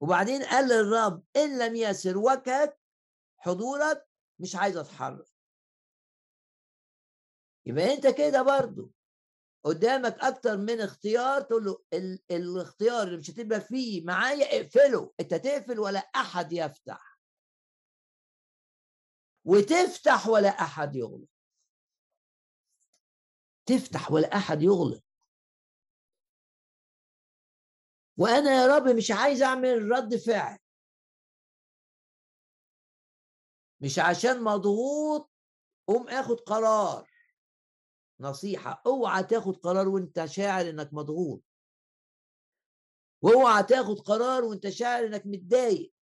[0.00, 2.80] وبعدين قال للرب إن لم يسر وجهك
[3.38, 4.08] حضورك
[4.38, 5.28] مش عايز أتحرك.
[7.66, 8.90] يبقى أنت كده برضو
[9.64, 15.12] قدامك أكتر من اختيار تقول له ال- الاختيار اللي مش هتبقى فيه معايا اقفله.
[15.20, 17.07] أنت تقفل ولا أحد يفتح.
[19.48, 21.28] وتفتح ولا أحد يغلق.
[23.66, 25.04] تفتح ولا أحد يغلق.
[28.16, 30.58] وأنا يا رب مش عايز أعمل رد فعل.
[33.80, 35.30] مش عشان مضغوط
[35.86, 37.10] قوم آخد قرار.
[38.20, 41.42] نصيحة اوعى تاخد قرار وانت شاعر إنك مضغوط.
[43.22, 45.97] وأوعى تاخد قرار وانت شاعر إنك متضايق.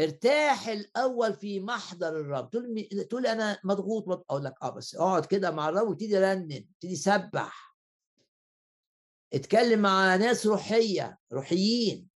[0.00, 5.50] ارتاح الأول في محضر الرب تقول تقول أنا مضغوط أقول لك آه بس اقعد كده
[5.50, 7.76] مع الرب وابتدي رنن ابتدي سبح.
[9.34, 12.08] اتكلم مع ناس روحية روحيين.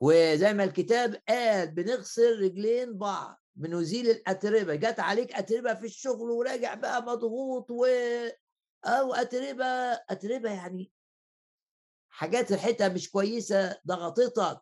[0.00, 4.74] وزي ما الكتاب قال بنغسل رجلين بعض بنزيل الأتربة.
[4.74, 7.86] جت عليك أتربة في الشغل وراجع بقى مضغوط و
[8.84, 10.92] أو أتربة أتربة يعني
[12.14, 14.60] حاجات ريحتها مش كويسة ضغطتك.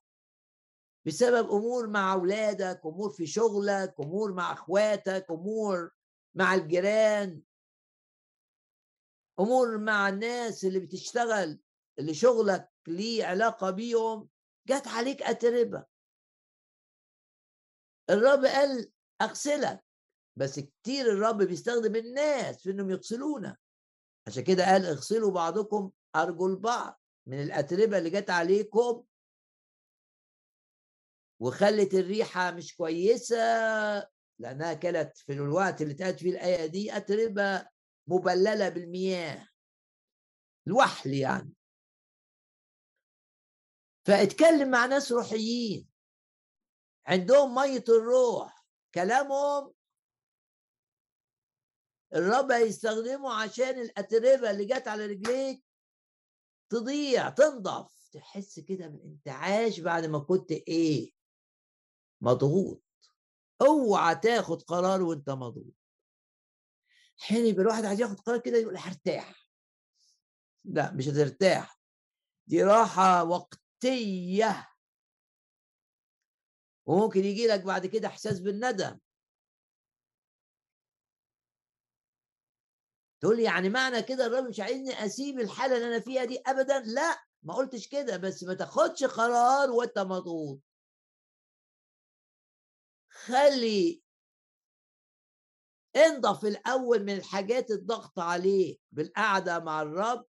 [1.07, 5.91] بسبب أمور مع أولادك أمور في شغلك أمور مع أخواتك أمور
[6.35, 7.43] مع الجيران.
[9.41, 11.61] أمور مع الناس اللي بتشتغل
[11.99, 14.29] اللي شغلك ليه علاقة بيهم
[14.69, 15.85] جت عليك أتربة.
[18.11, 18.93] الرب قال
[19.23, 19.85] أغسلك.
[20.37, 23.57] بس كتير الرب بيستخدم الناس في إنهم يغسلونا.
[24.27, 27.01] عشان كده قال اغسلوا بعضكم أرجل بعض.
[27.27, 29.05] من الأتربة اللي جت عليكم.
[31.41, 33.37] وخلت الريحة مش كويسة
[34.39, 37.69] لأنها كانت في الوقت اللي اتقالت فيه الآية دي أتربة
[38.07, 39.49] مبللة بالمياه.
[40.67, 41.53] الوحل يعني.
[44.07, 45.89] فاتكلم مع ناس روحيين.
[47.07, 48.67] عندهم مية الروح.
[48.95, 49.75] كلامهم
[52.15, 55.65] الرب هيستخدمه عشان الأتربة اللي جت على رجليك
[56.71, 61.13] تضيع تنضف تحس كده بالانتعاش بعد ما كنت إيه؟
[62.21, 62.83] مضغوط.
[63.63, 65.75] اوعى تاخد قرار وانت مضغوط.
[67.19, 69.51] حين يبقى الواحد عايز ياخد قرار كده يقول هرتاح.
[70.65, 71.81] لا مش هترتاح.
[72.47, 74.69] دي راحة وقتية.
[76.87, 78.99] وممكن يجي لك بعد كده إحساس بالندم.
[83.21, 86.81] تقول لي يعني معنى كده الراجل مش عايزني أسيب الحالة اللي أنا فيها دي ابدا؟
[86.81, 90.61] لا ما قلتش كده بس ما تاخدش قرار وأنت مضغوط.
[93.11, 94.03] خلي
[95.97, 100.27] انضف الأول من الحاجات الضغط عليك بالقعدة مع الرب.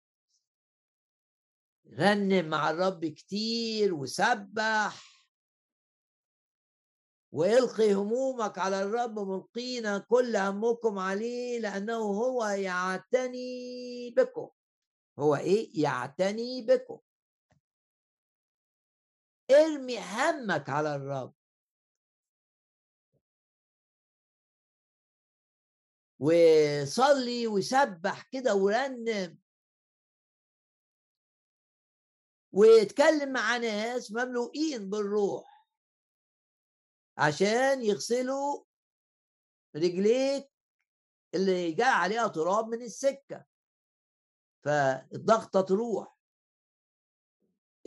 [2.00, 5.19] رنم مع الرب كتير وسبح.
[7.32, 14.50] والقي همومك على الرب ملقينا كل همكم عليه لأنه هو يعتني بكم.
[15.20, 17.00] هو إيه؟ يعتني بكم.
[19.52, 21.34] ارمي همك على الرب.
[26.20, 29.40] وصلي وسبح كده ورنم.
[32.52, 35.59] ويتكلم مع ناس مملوئين بالروح.
[37.20, 38.64] عشان يغسلوا
[39.76, 40.52] رجليك
[41.36, 43.46] اللي جاء عليها تراب من السكة.
[44.64, 46.18] فالضغطة تروح.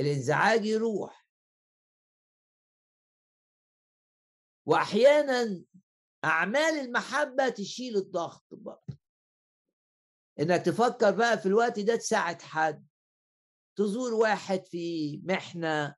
[0.00, 1.26] الانزعاج يروح.
[4.66, 5.64] واحيانا
[6.24, 8.98] أعمال المحبة تشيل الضغط برضه.
[10.40, 12.86] إنك تفكر بقى في الوقت ده تساعد حد.
[13.76, 15.94] تزور واحد في محنة.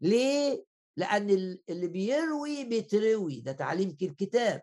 [0.00, 0.64] ليه؟
[0.96, 1.30] لأن
[1.68, 4.62] اللي بيروي بيتروي ده تعليم الكتاب.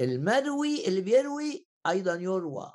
[0.00, 2.72] المروي اللي بيروي أيضا يروى.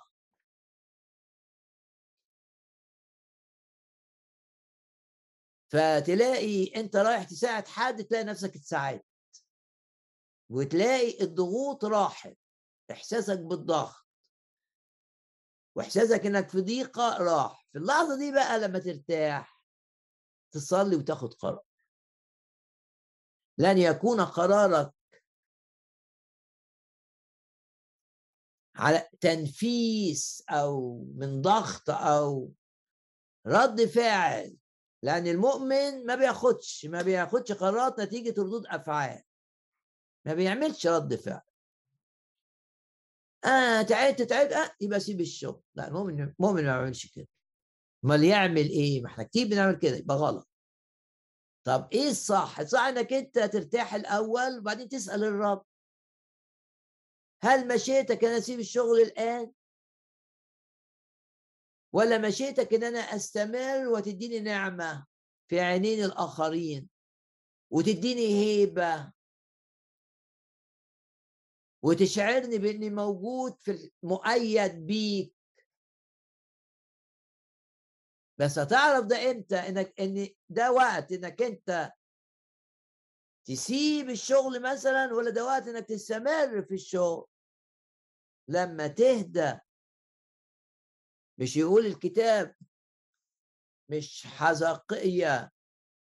[5.72, 9.06] فتلاقي أنت رايح تساعد حد تلاقي نفسك اتساعدت.
[10.50, 12.38] وتلاقي الضغوط راحت.
[12.92, 14.06] إحساسك بالضغط.
[15.76, 17.68] وإحساسك إنك في ضيقة راح.
[17.72, 19.59] في اللحظة دي بقى لما ترتاح
[20.52, 21.64] تصلي وتاخد قرار.
[23.58, 24.94] لن يكون قرارك
[28.76, 32.54] على تنفيس أو من ضغط أو
[33.48, 34.58] رد فعل
[35.04, 39.24] لأن المؤمن ما بياخدش ما بياخدش قرارات نتيجة ردود أفعال.
[40.26, 41.42] ما بيعملش رد فعل.
[43.46, 45.62] آه تعبت تعبت آه يبقى سيب الشغل.
[45.76, 47.28] لا المؤمن المؤمن ما بيعملش كده.
[48.06, 50.50] أمال يعمل إيه؟ ما إحنا كتير بنعمل كده يبقى غلط.
[51.64, 55.66] طب إيه الصح؟ الصح إنك أنت ترتاح الأول وبعدين تسأل الرب.
[57.44, 59.52] هل مشيتك أنا اسيب الشغل الآن؟
[61.94, 65.06] ولا مشيتك إن أنا أستمر وتديني نعمة
[65.48, 66.90] في عينين الآخرين
[67.72, 69.14] وتديني هيبة
[71.84, 75.39] وتشعرني بإني موجود في مؤيد بيك
[78.40, 81.92] بس هتعرف ده إمتى؟ إنك إن ده وقت إنك أنت
[83.48, 87.28] تسيب الشغل مثلا ولا ده وقت إنك تستمر في الشغل؟
[88.48, 89.60] لما تهدى
[91.38, 92.56] مش يقول الكتاب
[93.92, 95.52] مش حزقية.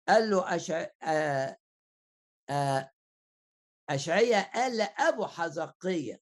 [0.08, 0.88] قال له أشع...
[1.04, 1.56] آ...
[2.50, 2.90] آ...
[3.90, 6.22] أشعية قال لأبو حزقية.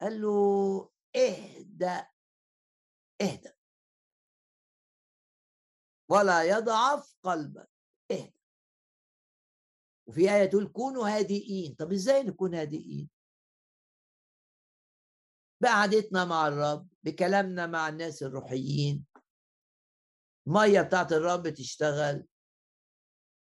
[0.00, 2.02] قال له اهدى
[3.22, 3.50] اهدى
[6.08, 7.70] ولا يضعف قلبك.
[8.10, 8.34] اهدى.
[10.06, 11.74] وفي آية تقول كونوا هادئين.
[11.74, 13.10] طب إزاي نكون هادئين؟
[15.60, 19.04] بقعدتنا مع الرب بكلامنا مع الناس الروحيين.
[20.46, 22.26] المية بتاعت الرب تشتغل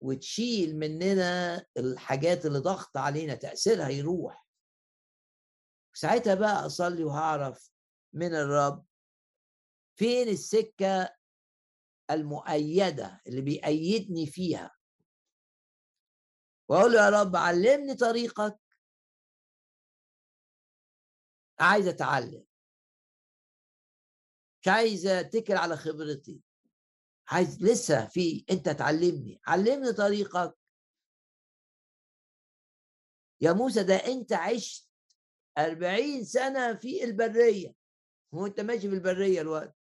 [0.02, 4.48] وتشيل مننا الحاجات اللي ضغط علينا تأثيرها يروح.
[5.94, 7.72] ساعتها بقى أصلي وهعرف
[8.14, 8.86] من الرب
[9.96, 11.16] فين السكة
[12.12, 14.76] المؤيدة اللي بيأيدني فيها.
[16.70, 18.60] وأقول له يا رب علمني طريقك.
[21.60, 22.46] عايز أتعلم.
[24.62, 26.42] مش عايز أتكل على خبرتي.
[27.28, 29.42] عايز لسه في أنت تعلمني.
[29.48, 30.58] علمني طريقك.
[33.42, 34.90] يا موسى ده أنت عشت
[35.58, 37.76] أربعين سنة في البرية.
[38.32, 39.76] وانت ماشي في البرية الوقت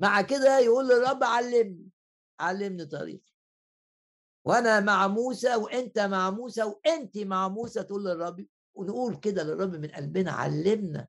[0.00, 1.90] مع كده يقول للرب علمني
[2.40, 3.32] علمني طريقي
[4.44, 9.88] وأنا مع موسى وأنت مع موسى وأنت مع موسى تقول للرب ونقول كده للرب من
[9.90, 11.08] قلبنا علمنا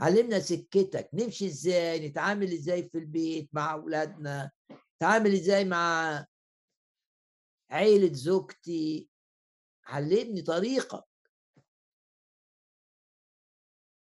[0.00, 4.50] علمنا سكتك نمشي إزاي نتعامل إزاي في البيت مع أولادنا
[4.96, 6.26] نتعامل إزاي مع
[7.70, 9.10] عيلة زوجتي.
[9.86, 11.04] علمني طريقك.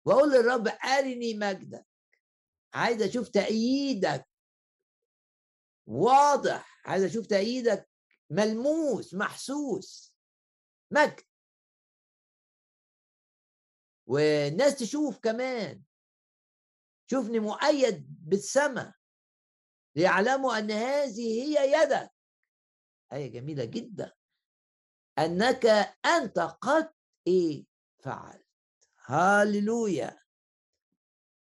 [0.05, 1.85] وأقول للرب أرني مجدك.
[2.75, 4.27] عايز أشوف تأييدك.
[5.87, 6.81] واضح.
[6.85, 7.89] عايز أشوف تأييدك.
[8.29, 10.17] ملموس محسوس.
[10.91, 11.21] مجد.
[14.07, 15.83] والناس تشوف كمان.
[17.11, 18.93] شوفني مؤيد بالسماء
[19.95, 22.11] ليعلموا أن هذه هي يدك.
[23.13, 24.13] آية جميلة جدا.
[25.19, 25.65] أنك
[26.05, 26.93] أنت قد
[27.27, 27.65] إيه؟
[28.03, 28.47] فعلت.
[29.05, 30.24] هاللويا.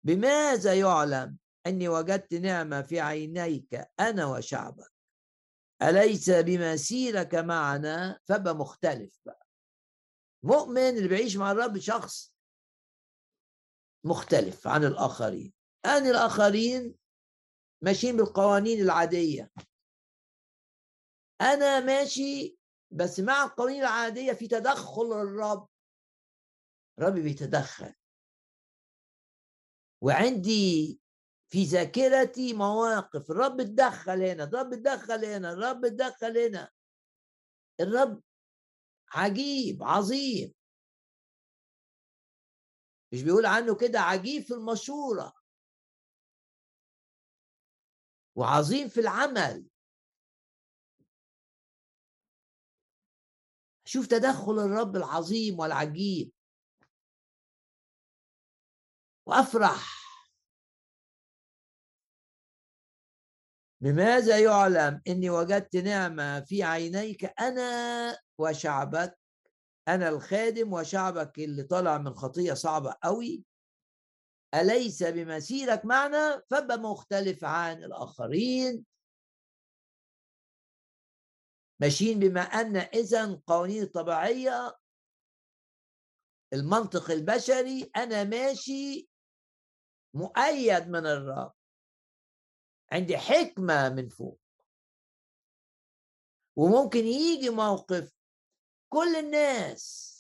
[0.07, 1.37] بماذا يعلم
[1.67, 4.93] أني وجدت نعمة في عينيك أنا وشعبك؟
[5.81, 9.47] أليس بمسيرك معنا؟ فبقى مختلف بقى.
[10.43, 12.33] مؤمن اللي بيعيش مع الرب شخص
[14.03, 15.53] مختلف عن الآخرين.
[15.85, 16.95] أن الآخرين
[17.83, 19.51] ماشيين بالقوانين العادية.
[21.41, 22.57] أنا ماشي
[22.91, 25.69] بس مع القوانين العادية في تدخل الرب.
[26.99, 27.93] الرب بيتدخل.
[30.01, 30.99] وعندي
[31.49, 36.71] في ذاكرتي مواقف الرب اتدخل هنا الرب اتدخل هنا الرب اتدخل هنا.
[37.79, 38.23] الرب
[39.09, 40.53] عجيب عظيم.
[43.11, 45.33] مش بيقول عنه كده عجيب في المشورة.
[48.35, 49.67] وعظيم في العمل.
[53.85, 56.36] شوف تدخل الرب العظيم والعجيب.
[59.27, 59.97] وأفرح.
[63.81, 69.19] بماذا يعلم إني وجدت نعمة في عينيك أنا وشعبك؟
[69.87, 73.43] أنا الخادم وشعبك اللي طالع من خطية صعبة قوي.
[74.53, 78.85] أليس بمسيرك معنا؟ فبقى مختلف عن الآخرين.
[81.81, 84.77] ماشيين بما أن إذا قوانين الطبيعية
[86.53, 89.09] المنطق البشري أنا ماشي
[90.13, 91.53] مؤيد من الرب.
[92.91, 94.39] عندي حكمة من فوق.
[96.55, 98.17] وممكن يجي موقف
[98.89, 100.13] كل الناس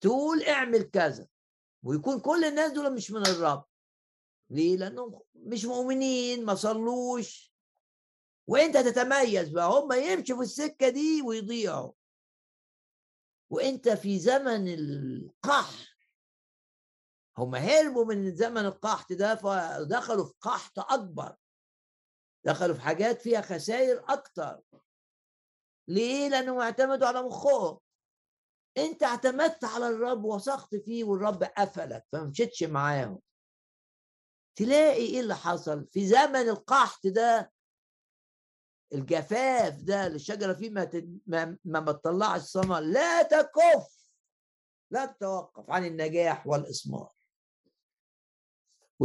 [0.00, 1.28] تقول اعمل كذا
[1.82, 3.64] ويكون كل الناس دول مش من الرب.
[4.50, 7.54] ليه؟ لأنهم مش مؤمنين ما صلوش.
[8.46, 11.92] وأنت تتميز بقى هم يمشوا في السكة دي ويضيعوا.
[13.50, 15.93] وأنت في زمن القحط.
[17.38, 21.36] هم هربوا من زمن القحط ده فدخلوا في قحط أكبر.
[22.44, 24.60] دخلوا في حاجات فيها خسائر أكتر.
[25.88, 27.78] ليه؟ لأنهم اعتمدوا على مخهم.
[28.78, 33.20] أنت اعتمدت على الرب وثقت فيه والرب قفلك فما مشيتش معاهم.
[34.56, 37.52] تلاقي إيه اللي حصل؟ في زمن القحط ده
[38.92, 40.90] الجفاف ده الشجرة فيه ما
[41.26, 44.10] ما, ما بتطلعش لا تكف.
[44.90, 47.12] لا تتوقف عن النجاح والإثمار.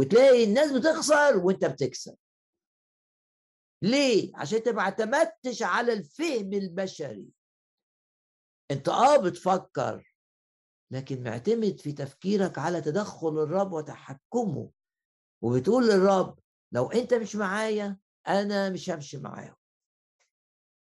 [0.00, 2.16] وتلاقي الناس بتخسر وانت بتكسب.
[3.82, 7.28] ليه؟ عشان انت ما اعتمدتش على الفهم البشري.
[8.70, 10.14] انت آه بتفكر
[10.90, 14.70] لكن معتمد في تفكيرك على تدخل الرب وتحكمه.
[15.42, 16.38] وبتقول للرب
[16.72, 17.98] لو انت مش معايا
[18.28, 19.56] أنا مش همشي معاهم.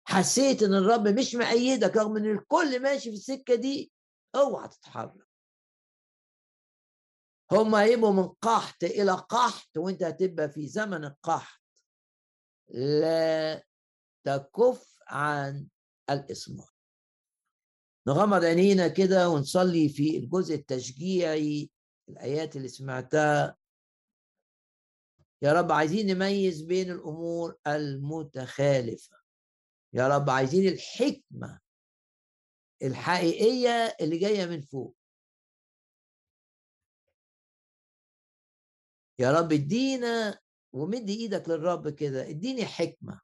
[0.08, 3.92] حسيت إن الرب مش مأيدك رغم إن الكل ماشي في السكة دي
[4.34, 5.29] اوعى تتحرك.
[7.52, 11.60] هم هيبقوا من قحط إلى قحط وأنت هتبقى في زمن القحط.
[12.68, 13.64] لا
[14.24, 15.68] تكف عن
[16.10, 16.70] الاسمار
[18.08, 21.70] نغمض عينينا كده ونصلي في الجزء التشجيعي
[22.08, 23.56] الآيات اللي سمعتها.
[25.42, 29.16] يا رب عايزين نميز بين الأمور المتخالفة.
[29.92, 31.60] يا رب عايزين الحكمة
[32.82, 34.96] الحقيقية اللي جاية من فوق.
[39.20, 40.40] يا رب ادينا
[40.72, 43.20] ومد إيدك للرب كده اديني حكمة.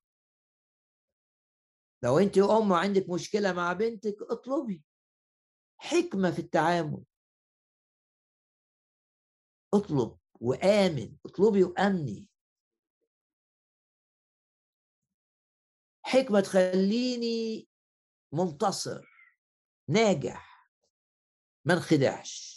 [2.03, 4.83] لو انت أم عندك مشكلة مع بنتك اطلبي
[5.79, 7.05] حكمة في التعامل.
[9.75, 12.29] اطلب وآمن اطلبي وأمني.
[16.03, 17.69] حكمة تخليني
[18.33, 19.01] منتصر
[19.89, 20.71] ناجح
[21.65, 22.56] ما انخدعش.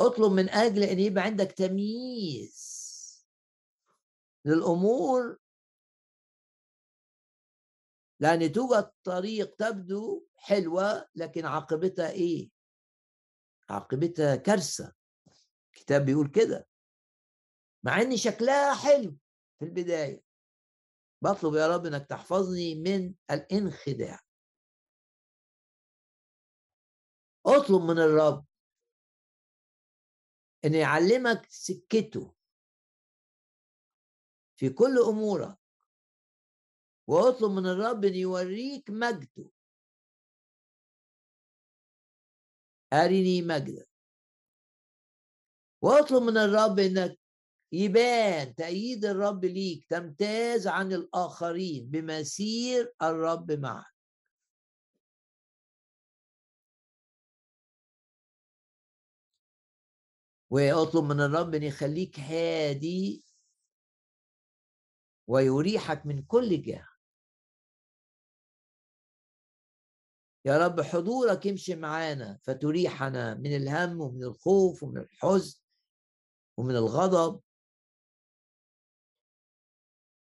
[0.00, 2.74] اطلب من أجل أن يبقى عندك تمييز
[4.44, 5.38] للأمور.
[8.20, 12.50] لأن توجد طريق تبدو حلوة لكن عاقبتها إيه؟
[13.68, 14.92] عاقبتها كارثة.
[15.74, 16.68] الكتاب بيقول كده.
[17.82, 19.16] مع إن شكلها حلو
[19.58, 20.22] في البداية.
[21.22, 24.20] بطلب يا رب إنك تحفظني من الانخداع.
[27.46, 28.44] اطلب من الرب
[30.64, 32.34] إن يعلمك سكته
[34.56, 35.58] في كل أمورك.
[37.06, 39.50] واطلب من الرب إن يوريك مجده.
[42.92, 43.88] أرني مجدك
[45.82, 47.18] واطلب من الرب إنك
[47.72, 53.93] يبان تأييد الرب ليك تمتاز عن الآخرين بمسير الرب معك.
[60.54, 63.24] واطلب من الرب إن يخليك هادي
[65.26, 66.88] ويريحك من كل جهة.
[70.44, 75.60] يا رب حضورك يمشي معانا فتريحنا من الهم ومن الخوف ومن الحزن
[76.56, 77.42] ومن الغضب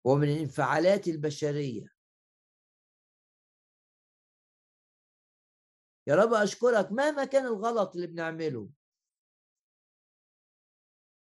[0.04, 1.88] ومن الانفعالات البشرية.
[6.06, 8.77] يا رب أشكرك مهما كان الغلط اللي بنعمله.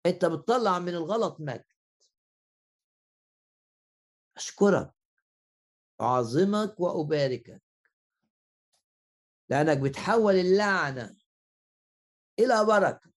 [0.06, 1.64] أنت بتطلع من الغلط مجد.
[4.36, 4.94] أشكرك.
[6.00, 7.62] أعظمك وأباركك.
[9.48, 11.16] لأنك بتحول اللعنة
[12.38, 13.10] إلى بركة.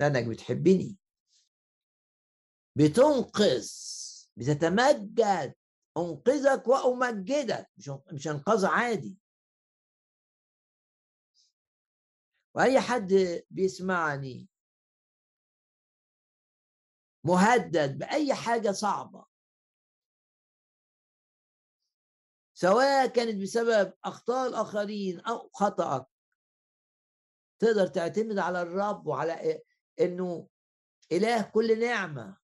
[0.00, 0.96] لأنك بتحبني.
[2.76, 3.70] بتنقذ.
[4.36, 5.54] بتتمجد.
[5.96, 7.70] أنقذك وأمجدك.
[7.76, 9.18] مش مش إنقاذ عادي.
[12.54, 13.12] وأي حد
[13.50, 14.48] بيسمعني
[17.24, 19.26] مهدد بأي حاجة صعبة.
[22.54, 26.06] سواء كانت بسبب أخطاء الآخرين أو خطأك.
[27.58, 29.62] تقدر تعتمد على الرب وعلى
[30.00, 30.48] إنه
[31.12, 32.38] إله كل نعمة.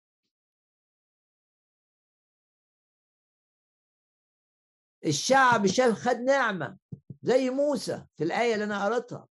[5.07, 6.79] الشعب شاف خد نعمة
[7.23, 9.29] زي موسى في الآية اللي أنا قرأتها.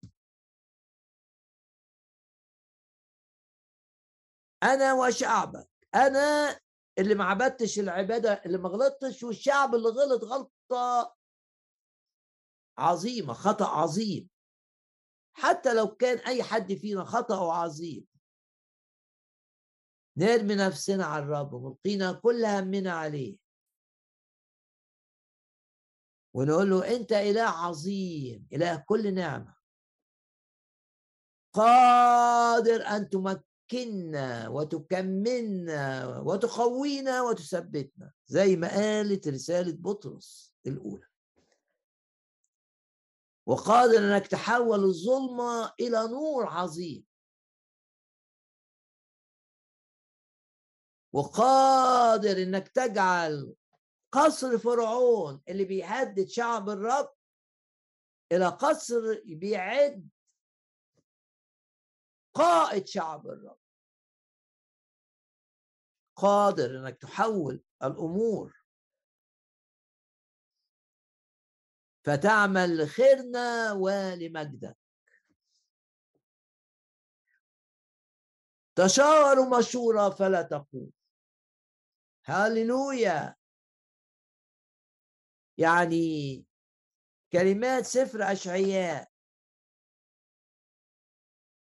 [4.62, 5.68] أنا وشعبك.
[5.94, 6.60] أنا
[6.98, 11.16] اللي ما عبدتش العبادة اللي ما غلطتش والشعب اللي غلط غلطة
[12.78, 14.28] عظيمة خطأ عظيم.
[15.32, 18.06] حتى لو كان أي حد فينا خطأه عظيم
[20.16, 23.36] نرمي نفسنا على الرب وملقينا كل همنا عليه.
[26.34, 29.56] ونقول له أنت إله عظيم إله كل نعمة.
[31.52, 33.08] قادر أن
[33.68, 41.06] تمكننا وتكملنا وتقوينا وتثبتنا زي ما قالت رسالة بطرس الأولى.
[43.46, 47.04] وقادر إنك تحول الظلمة إلى نور عظيم.
[51.12, 53.54] وقادر إنك تجعل
[54.12, 57.14] قصر فرعون اللي بيهدد شعب الرب
[58.32, 60.08] إلى قصر بيعد
[62.38, 63.58] قائد شعب الرب.
[66.16, 68.64] قادر إنك تحول الأمور.
[72.04, 74.76] فتعمل لخيرنا ولمجدك.
[78.76, 80.90] تشاوروا مشورة فلا تقوم.
[82.26, 83.36] هاليلويا
[85.58, 86.44] يعني
[87.32, 89.17] كلمات سفر أشعياء.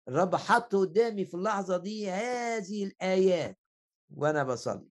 [0.08, 3.60] الرب حط قدامي في اللحظة دي هذه الآيات
[4.10, 4.90] وأنا بصلي.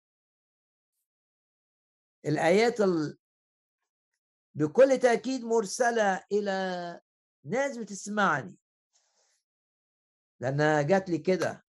[2.25, 2.77] الآيات
[4.55, 7.01] بكل تأكيد مرسلة إلى
[7.45, 8.57] ناس بتسمعني.
[10.39, 11.65] لأنها جات لي كده.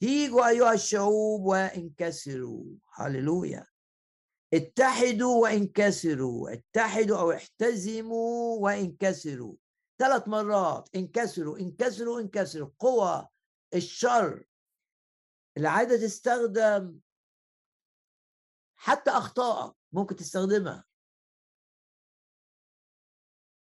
[0.00, 2.64] تيجوا أيها الشعوب وانكسروا.
[2.94, 3.66] هللويا.
[4.54, 6.52] اتحدوا وانكسروا.
[6.52, 9.56] اتحدوا أو احتزموا وانكسروا.
[9.98, 12.70] ثلاث مرات انكسروا انكسروا انكسروا.
[12.78, 13.28] قوى
[13.74, 14.44] الشر
[15.56, 17.00] اللي عايزة تستخدم
[18.76, 20.84] حتى أخطائك ممكن تستخدمها.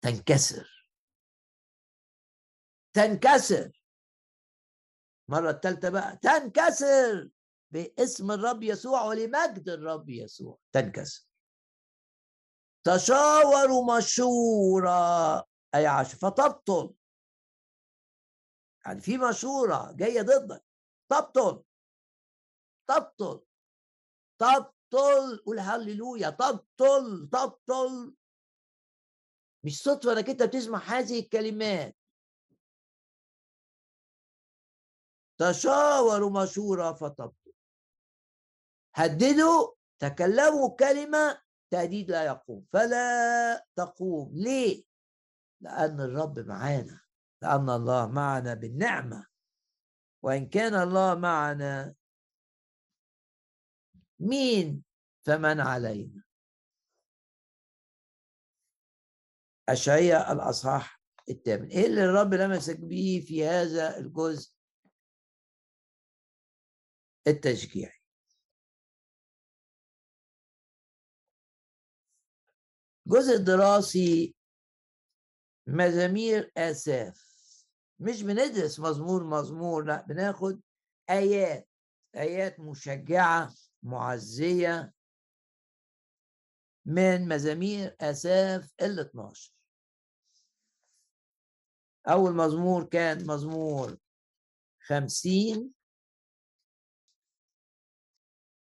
[0.01, 0.87] تنكسر.
[2.93, 3.83] تنكسر.
[5.29, 7.29] مرة الثالثة بقى تنكسر
[7.71, 10.59] باسم الرب يسوع ولمجد الرب يسوع.
[10.71, 11.27] تنكسر.
[12.83, 15.54] تشاوروا مشورة.
[15.75, 16.95] أي عشر فتبطل.
[18.85, 20.65] يعني في مشورة جاية ضدك.
[21.09, 21.63] تبطل.
[22.87, 23.45] تبطل.
[24.39, 25.43] تبطل.
[25.45, 26.29] قول هللويا.
[26.29, 27.29] تبطل.
[27.31, 28.15] تبطل.
[29.63, 31.97] مش صدفة إنك أنت بتسمع هذه الكلمات.
[35.37, 37.51] تشاوروا مشورة فتبطل.
[38.95, 39.75] هددوا.
[39.99, 42.65] تكلموا كلمة تهديد لا يقوم.
[42.73, 44.31] فلا تقوم.
[44.33, 44.94] ليه؟
[45.65, 47.01] لأن الرب معانا
[47.41, 49.27] لأن الله معنا بالنعمة.
[50.23, 51.95] وإن كان الله معنا
[54.19, 54.83] مين
[55.25, 56.23] فمن علينا؟
[59.69, 61.67] أشعية الأصحاح الثامن.
[61.67, 64.55] إيه اللي الرب لمسك به في هذا الجزء؟
[67.27, 68.01] التشجيعي
[73.07, 74.35] الجزء الدراسي
[75.67, 77.35] مزامير آساف.
[77.99, 80.61] مش بندرس مزمور مزمور لأ بناخد
[81.09, 81.69] آيات
[82.15, 83.53] آيات مشجعة
[83.83, 84.93] معزية
[86.85, 89.51] من مزامير آساف ال 12
[92.07, 93.97] أول مزمور كان مزمور
[94.79, 95.73] خمسين.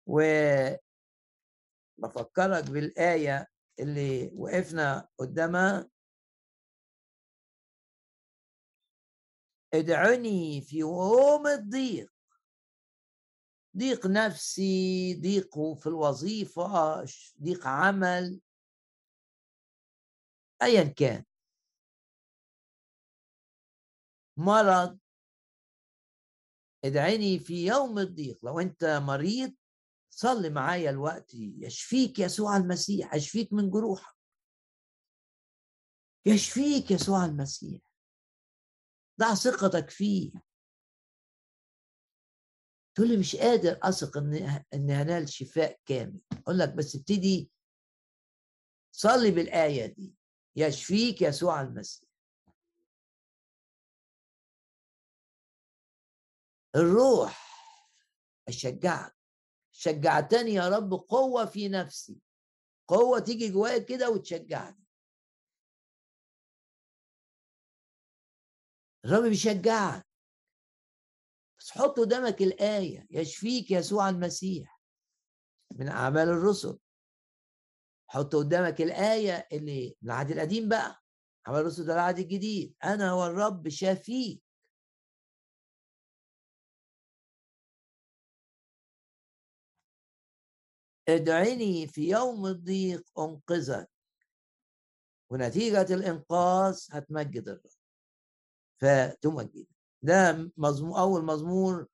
[0.07, 0.20] و
[1.98, 3.46] بفكرك بالآية
[3.80, 5.91] اللي وقفنا قدامها
[9.74, 12.12] ادعني في يوم الضيق.
[13.76, 17.04] ضيق نفسي ضيق في الوظيفة
[17.42, 18.40] ضيق عمل.
[20.62, 21.24] أيا كان.
[24.36, 24.98] مرض.
[26.84, 28.44] ادعيني في يوم الضيق.
[28.44, 29.54] لو أنت مريض
[30.10, 31.34] صلي معايا الوقت.
[31.34, 33.14] يشفيك يسوع المسيح.
[33.14, 34.16] يشفيك من جروحك.
[36.26, 37.91] يشفيك يسوع المسيح.
[39.22, 40.32] ضع ثقتك فيه.
[42.94, 44.34] تقول لي مش قادر أثق إن
[44.74, 46.20] إن هنال شفاء كامل.
[46.32, 47.50] أقول لك بس ابتدي
[48.92, 50.14] صلي بالآية دي.
[50.56, 52.08] يشفيك يسوع المسيح.
[56.76, 57.52] الروح
[58.48, 59.16] أشجعك.
[59.72, 62.20] شجعتني يا رب قوة في نفسي.
[62.88, 64.82] قوة تيجي جوايا كده وتشجعني.
[69.05, 70.07] الرب بيشجعك.
[71.59, 74.80] بس حط قدامك الآية يشفيك يسوع المسيح
[75.70, 76.78] من أعمال الرسل.
[78.09, 81.03] حط قدامك الآية اللي من العهد القديم بقى
[81.48, 82.74] أعمال الرسل ده العهد الجديد.
[82.84, 84.42] أنا هو الرب شافيك
[91.09, 93.90] ادعيني في يوم الضيق أنقذك.
[95.30, 97.82] ونتيجة الإنقاذ هتمجد الرب.
[98.83, 99.66] فتمجد.
[100.03, 101.87] ده مزمور أول مزمور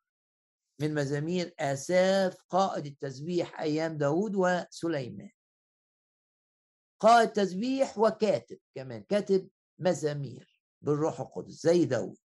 [0.80, 5.30] من مزامير آساف قائد التسبيح أيام داود وسليمان.
[7.01, 12.18] قائد تسبيح وكاتب كمان كاتب مزامير بالروح القدس زي داود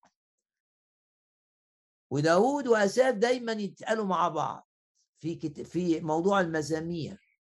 [2.10, 4.68] وداود وأساف دايما يتقالوا مع بعض
[5.18, 5.64] في.
[5.64, 7.38] في موضوع المزامير.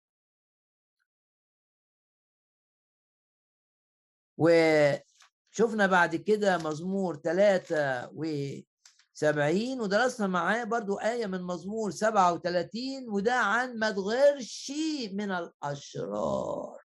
[5.54, 13.91] وشفنا بعد كده مزمور 73 ودرسنا معاه برضو آية من مزمور 37 وده عن ما
[13.91, 14.72] تغيرش
[15.14, 16.84] من الأشرار.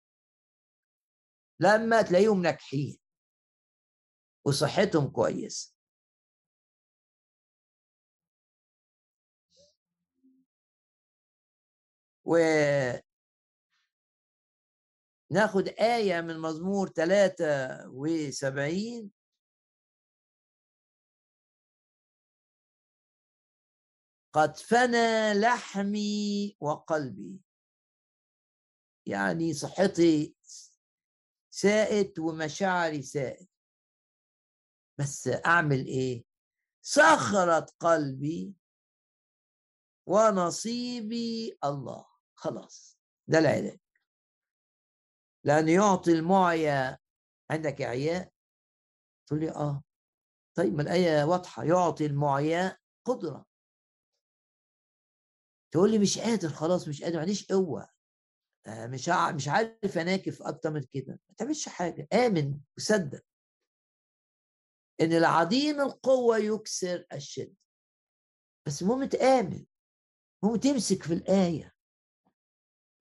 [1.60, 3.00] لما تلاقيهم ناجحين
[4.46, 5.76] وصحتهم كويسة.
[12.26, 12.38] و
[15.32, 19.12] ناخد آية من مزمور 73
[24.34, 27.42] قد فنى لحمي وقلبي.
[29.08, 30.36] يعني صحتي
[31.50, 33.50] سائت ومشاعري سائت
[35.00, 36.24] بس أعمل إيه؟
[36.82, 38.54] صخرت قلبي
[40.08, 42.06] ونصيبي الله.
[42.36, 43.80] خلاص ده العلاج.
[45.46, 46.98] لأن يعطي المعيا
[47.52, 48.32] عندك إعياء؟
[49.28, 49.84] تقول لي آه.
[50.58, 52.78] طيب ما الآية واضحة يعطي المعياء
[53.08, 53.46] قدرة.
[55.72, 57.90] تقول لي مش قادر خلاص مش قادر معليش قوة.
[58.68, 61.20] آه، مش مش عارف اناكف أكتر من كده.
[61.30, 63.22] ما تعملش حاجة آمن وصدق.
[65.02, 67.56] إن العظيم القوة يكسر الشد
[68.68, 69.66] بس المهم تآمن.
[70.44, 71.76] المهم تمسك في الآية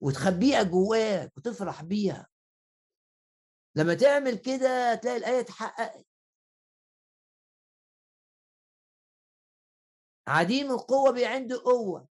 [0.01, 2.34] وتخبيها جواك وتفرح بيها.
[3.77, 6.05] لما تعمل كده تلاقي الآية اتحققت
[10.27, 12.07] عديم القوة بي عنده قوة.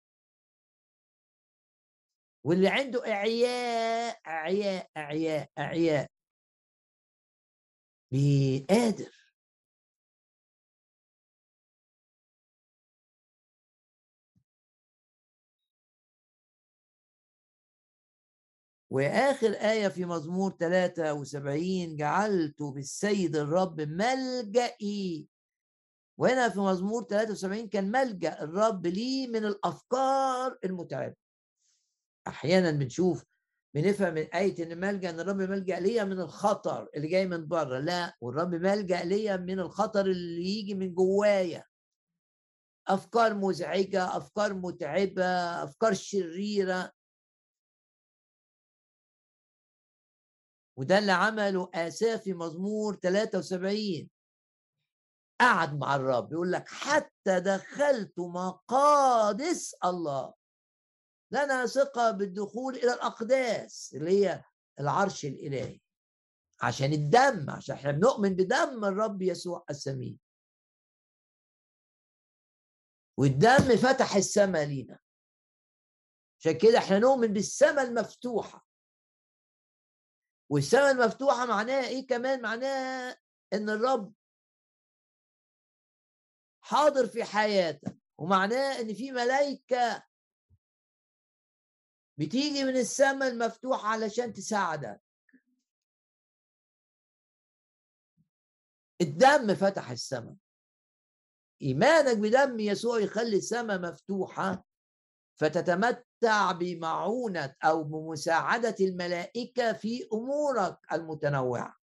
[2.44, 6.06] واللي عنده إعياء إعياء إعياء إعياء.
[8.70, 9.23] قادر.
[18.90, 25.28] وآخر آية في مزمور 73 جعلت بالسيد الرب ملجئي.
[26.18, 31.14] وهنا في مزمور 73 كان ملجأ الرب لي من الأفكار المتعبة.
[32.28, 33.24] أحيانا بنشوف
[33.74, 37.78] بنفهم من آية إن ملجأ إن الرب ملجأ ليا من الخطر اللي جاي من بره،
[37.78, 41.64] لا والرب ملجأ ليا من الخطر اللي يجي من جوايا.
[42.88, 45.24] أفكار مزعجة، أفكار متعبة،
[45.64, 46.92] أفكار شريرة،
[50.76, 54.10] وده اللي عمله آساف في مزمور 73
[55.40, 60.34] قعد مع الرب يقول لك حتى دخلت مقادس الله.
[61.30, 64.44] لنا ثقة بالدخول إلى الأقداس اللي هي
[64.80, 65.80] العرش الإلهي.
[66.62, 70.18] عشان الدم عشان إحنا بنؤمن بدم الرب يسوع السمين.
[73.18, 74.98] والدم فتح السماء لينا.
[76.40, 78.66] عشان كده إحنا نؤمن بالسماء المفتوحة.
[80.54, 83.18] والسماء المفتوحة معناها إيه كمان؟ معناها
[83.52, 84.14] إن الرب
[86.60, 90.06] حاضر في حياتك ومعناه إن في ملائكه
[92.18, 95.02] بتيجي من السماء المفتوح علشان تساعدك.
[99.00, 100.36] الدم فتح السماء.
[101.62, 104.64] إيمانك بدم يسوع يخلي السماء مفتوحة.
[105.36, 111.76] فتتمتع بمعونة أو بمساعدة الملائكة في أمورك المتنوعة.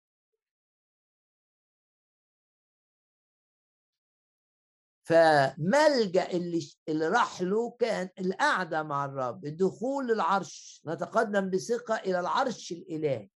[5.05, 12.72] فملجأ اللي اللي راح له كان القعدة مع الرب الدخول للعرش نتقدم بثقة إلى العرش
[12.72, 13.30] الإلهي.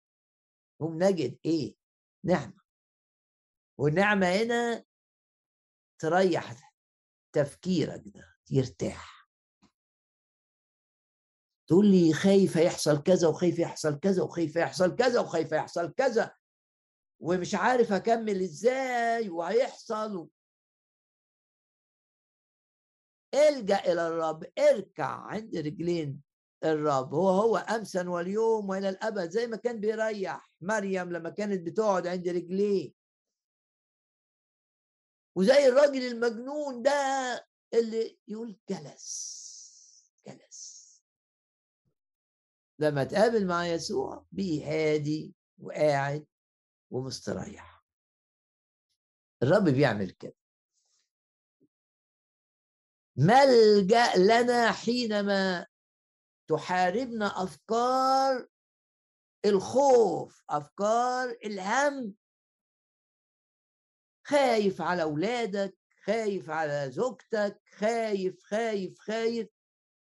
[0.80, 1.74] هم نجد إيه؟
[2.24, 2.60] نعمة.
[3.78, 4.84] والنعمة هنا
[5.98, 6.72] تريح
[7.32, 9.13] تفكيرك ده يرتاح.
[11.66, 16.34] تقول لي خايف يحصل كذا وخايف يحصل كذا وخايف يحصل كذا وخايف يحصل كذا
[17.20, 20.28] ومش عارف أكمل إزاي وهيحصل.
[23.34, 26.22] إلجأ إلى الرب إركع عند رجلين
[26.64, 30.50] الرب هو هو امسا واليوم وإلى الأبد زي ما كان بيريح.
[30.60, 32.92] مريم لما كانت بتقعد عند رجليه.
[35.36, 36.92] وزي الراجل المجنون ده
[37.74, 39.43] اللي يقول جلس.
[42.78, 46.26] لما تقابل مع يسوع بيه هادي وقاعد
[46.90, 47.84] ومستريح.
[49.42, 50.36] الرب بيعمل كده.
[53.16, 55.66] ملجأ لنا حينما
[56.48, 58.48] تحاربنا أفكار
[59.44, 62.14] الخوف أفكار الهم.
[64.26, 69.48] خايف على أولادك خايف على زوجتك خايف خايف خايف.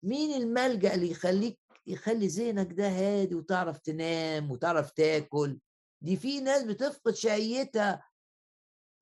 [0.03, 5.59] مين الملجأ اللي يخليك يخلي ذهنك ده هادي وتعرف تنام وتعرف تاكل.
[6.01, 8.09] دي في ناس بتفقد شهيتها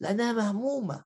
[0.02, 1.06] لأنها مهمومة.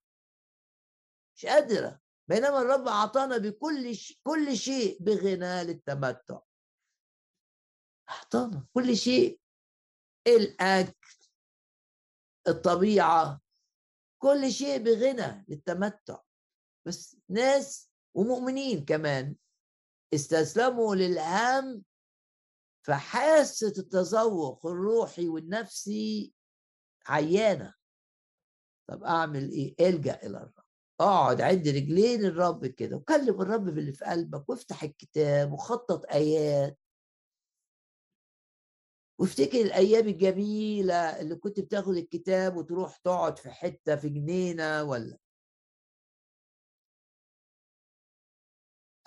[1.35, 1.99] مش قادرة.
[2.27, 6.39] بينما الرب أعطانا بكل شيء كل شيء بغنى للتمتع.
[8.09, 9.39] أعطانا كل شيء.
[10.27, 10.93] الأكل
[12.47, 13.41] الطبيعة
[14.21, 16.21] كل شيء بغنى للتمتع.
[16.87, 19.35] بس ناس ومؤمنين كمان.
[20.13, 21.83] استسلموا للهم
[22.85, 26.33] فحاسة التذوق الروحي والنفسي
[27.07, 27.73] عيانة.
[28.89, 30.53] طب أعمل إيه؟ إلجأ إلى الرب.
[30.99, 36.79] أقعد عد رجلين الرب كده وكلم الرب باللي في قلبك وافتح الكتاب وخطط آيات.
[39.19, 45.17] وافتكر الأيام الجميلة اللي كنت بتاخد الكتاب وتروح تقعد في حتة في جنينة ولا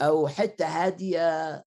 [0.01, 1.65] أو حتة هادية.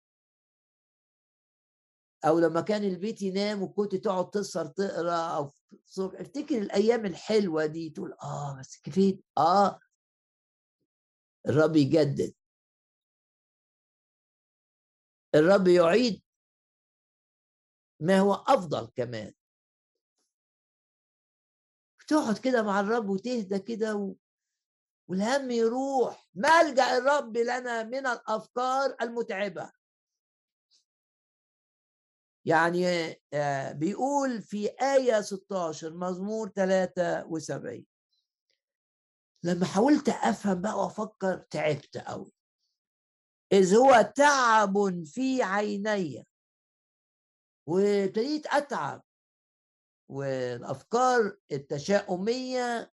[2.24, 7.91] أو لما كان البيت ينام وكنت تقعد تسهر تقرأ أو الصبح افتكر الأيام الحلوة دي
[7.91, 9.81] تقول آه بس كفيت آه.
[11.49, 12.35] الرب يجدد.
[15.35, 16.22] الرب يعيد.
[18.01, 19.33] ما هو أفضل كمان.
[22.09, 24.14] تقعد كده مع الرب وتهدى كده و...
[25.11, 26.29] والهم يروح.
[26.35, 29.73] ملجا الرب لنا من الأفكار المتعبة.
[32.45, 32.87] يعني
[33.35, 37.87] آه، بيقول في آية 16 مزمور 73
[39.45, 42.32] لما حاولت أفهم بقى وأفكر تعبت أوي.
[43.53, 46.27] إذ هو تعب في عيني.
[47.69, 49.03] وابتديت أتعب.
[50.11, 52.93] والأفكار التشاؤمية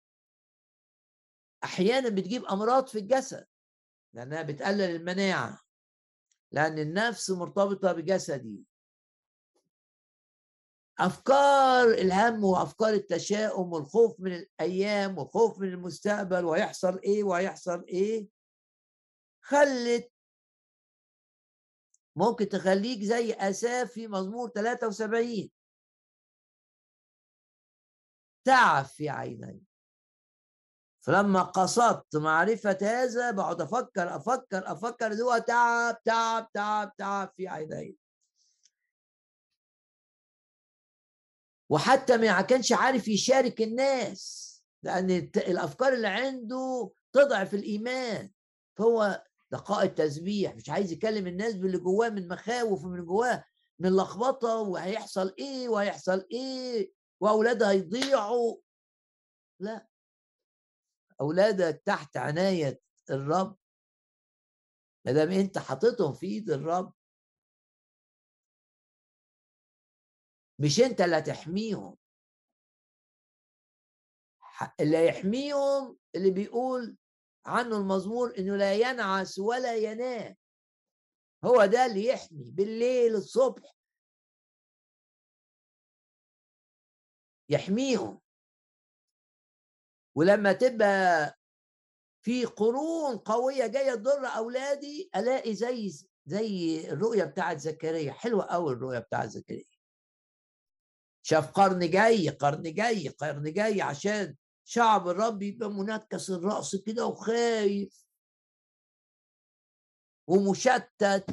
[1.64, 3.46] أحيانا بتجيب أمراض في الجسد
[4.14, 5.60] لأنها بتقلل المناعة
[6.52, 8.64] لأن النفس مرتبطة بجسدي.
[10.98, 18.28] أفكار الهم وأفكار التشاؤم والخوف من الأيام والخوف من المستقبل وهيحصل إيه وهيحصل إيه
[19.40, 20.12] خلت
[22.16, 25.50] ممكن تخليك زي آساف في مزمور 73
[28.44, 29.62] تعب في عيني
[31.06, 37.96] فلما قصدت معرفة هذا بقعد أفكر أفكر أفكر هو تعب تعب تعب تعب في عيني.
[41.70, 44.44] وحتى ما كانش عارف يشارك الناس
[44.82, 48.30] لأن الأفكار اللي عنده تضعف الإيمان.
[48.78, 53.44] فهو دقائق تسبيح مش عايز يكلم الناس باللي جواه من مخاوف ومن جواه
[53.78, 58.56] من لخبطة وهيحصل إيه وهيحصل إيه واولادها هيضيعوا.
[59.60, 59.86] لا.
[61.20, 62.80] أولادك تحت عناية
[63.10, 63.58] الرب؟
[65.06, 66.94] ما دام أنت حاططهم في إيد الرب.
[70.58, 71.96] مش أنت اللي هتحميهم.
[74.80, 76.96] اللي هيحميهم اللي بيقول
[77.46, 80.36] عنه المزمور إنه لا ينعس ولا ينام.
[81.44, 83.74] هو ده اللي يحمي بالليل الصبح.
[87.48, 88.23] يحميهم.
[90.16, 91.34] ولما تبقى
[92.22, 95.90] في قرون قوية جاية تضر أولادي ألاقي زي
[96.26, 98.12] زي الرؤية بتاعت زكريا.
[98.12, 99.64] حلوة قوي الرؤية بتاعت زكريا.
[101.22, 108.04] شاف قرن جاي قرن جاي قرن جاي عشان شعب الرب يبقى منكس الرأس كده وخايف.
[110.26, 111.24] ومشتت.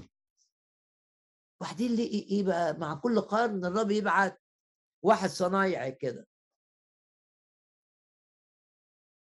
[1.61, 4.41] وبعدين ليه إيه بقى؟ مع كل قرن الرب يبعت
[5.03, 6.27] واحد صنايعي كده.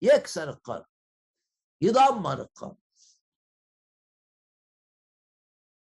[0.05, 0.85] يكسر القرن
[1.81, 2.77] يدمر القرن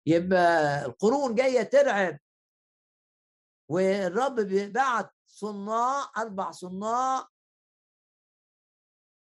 [0.06, 2.20] يبقى القرون جاية ترعب
[3.70, 4.36] والرب
[4.74, 7.28] بعت صناع أربع صناع.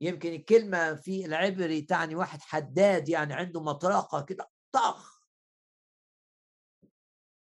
[0.01, 5.23] يمكن الكلمة في العبري تعني واحد حداد يعني عنده مطرقة كده طخ.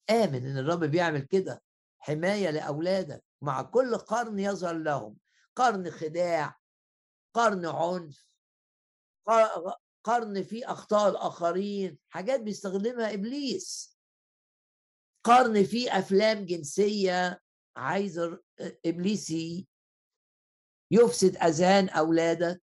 [0.09, 1.63] آمن إن الرب بيعمل كده
[1.99, 5.17] حماية لأولادك مع كل قرن يظهر لهم.
[5.55, 6.59] قرن خداع
[7.35, 8.27] قرن عنف
[10.03, 13.97] قرن فيه أخطاء الآخرين حاجات بيستخدمها إبليس.
[15.23, 17.41] قرن فيه أفلام جنسية
[17.77, 18.19] عايز
[18.85, 19.67] إبليسي
[20.91, 22.61] يفسد أذهان أولادك.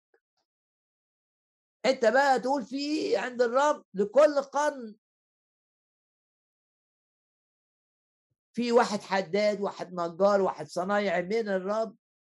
[1.85, 4.95] أنت بقى تقول في عند الرب لكل قرن
[8.53, 11.95] في واحد حداد واحد نجار واحد صنايعي من الرب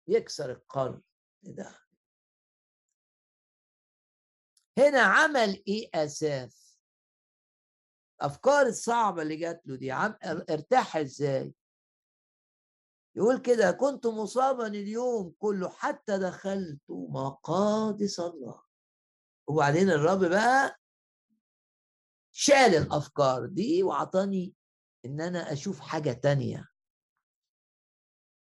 [0.09, 1.03] يكسر القرن
[1.43, 1.79] ده.
[4.81, 6.79] هنا عمل إيه أساس؟
[8.21, 10.15] الافكار الصعبة اللي جات له دي عم
[10.51, 11.55] ارتاح إزاي؟
[13.17, 18.63] يقول كده كنت مصابا اليوم كله حتى دخلت مقادس الله.
[19.47, 20.77] وبعدين الرب بقى
[22.33, 24.55] شال الأفكار دي واعطاني
[25.05, 26.69] إن أنا أشوف حاجة تانية.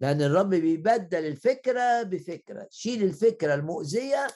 [0.01, 4.27] لأن الرب بيبدل الفكرة بفكرة شيل الفكرة المؤذية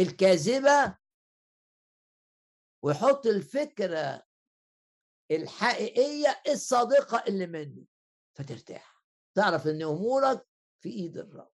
[0.00, 0.98] الكاذبة
[2.84, 4.26] ويحط الفكرة
[5.30, 7.84] الحقيقية الصادقة اللي منه
[8.36, 9.02] فترتاح.
[9.34, 10.46] تعرف إن أمورك
[10.82, 11.52] في إيد الرب.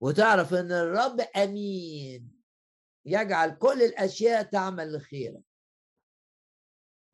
[0.00, 2.42] وتعرف إن الرب أمين
[3.06, 5.44] يجعل كل الأشياء تعمل لخيرك.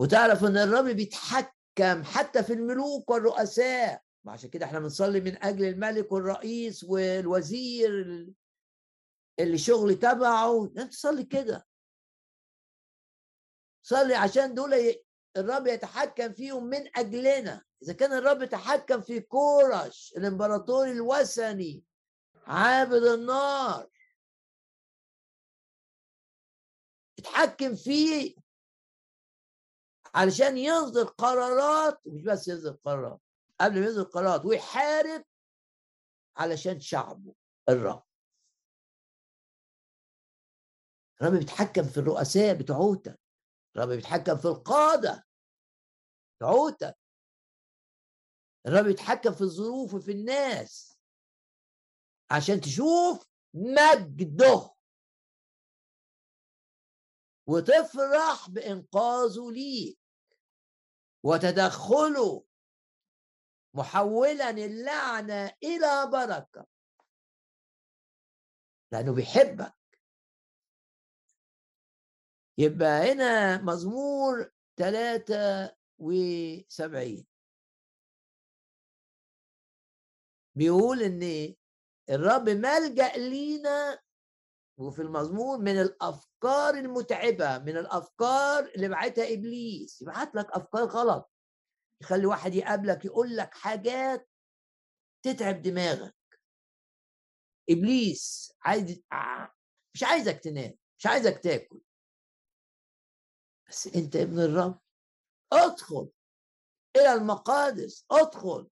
[0.00, 4.04] وتعرف إن الرب بيتحكم حتى في الملوك والرؤساء.
[4.24, 7.90] وعشان كده إحنا بنصلي من أجل الملك والرئيس والوزير
[9.38, 10.64] اللي شغل تبعه.
[10.64, 11.66] أنت تصلي كده.
[13.82, 14.94] صلي عشان دول
[15.36, 17.64] الرب يتحكم فيهم من أجلنا.
[17.82, 21.84] إذا كان الرب يتحكم في كورش الإمبراطور الوثني
[22.46, 23.90] عابد النار
[27.18, 28.34] اتحكم فيه
[30.14, 32.00] علشان يصدر قرارات.
[32.06, 33.20] ومش بس يصدر قرارات.
[33.60, 35.24] قبل ما يصدر قرارات ويحارب
[36.36, 37.34] علشان شعبه
[37.68, 38.02] الرب
[41.22, 43.20] الرب بيتحكم في الرؤساء بتوعوتك.
[43.76, 45.26] الرب بيتحكم في القادة
[46.36, 46.98] بتوعوتك.
[48.66, 50.98] الرب بيتحكم في الظروف وفي الناس
[52.30, 54.74] عشان تشوف مجده.
[57.46, 59.98] وتفرح بإنقاذه ليك
[61.24, 62.44] وتدخله
[63.74, 66.66] محولا اللعنة إلى بركة.
[68.92, 69.74] لأنه بيحبك.
[72.58, 77.26] يبقى هنا مزمور 73
[80.54, 81.54] بيقول إن
[82.10, 84.00] الرب ملجأ لينا
[84.78, 90.02] وفي المزمور من الأفكار المتعبة من الأفكار اللي بعتها إبليس.
[90.02, 91.30] يبعت لك أفكار غلط.
[92.02, 94.28] يخلي واحد يقابلك يقول لك حاجات
[95.22, 96.16] تتعب دماغك.
[97.70, 99.02] إبليس عايز
[99.94, 101.80] مش عايزك تنام مش عايزك تاكل.
[103.68, 104.80] بس أنت ابن الرب
[105.52, 106.10] أدخل
[106.96, 108.70] إلى المقادس أدخل.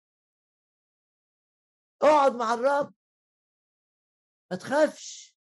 [2.02, 2.94] أقعد مع الرب.
[4.50, 5.36] ما تخافش.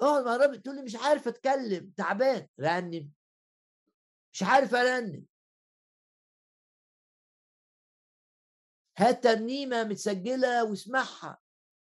[0.00, 3.12] أقعد مع الرب تقول لي مش عارف أتكلم تعبان رنم
[4.32, 5.26] مش عارف ارنم
[9.00, 11.38] هات ترنيمه متسجلة واسمعها.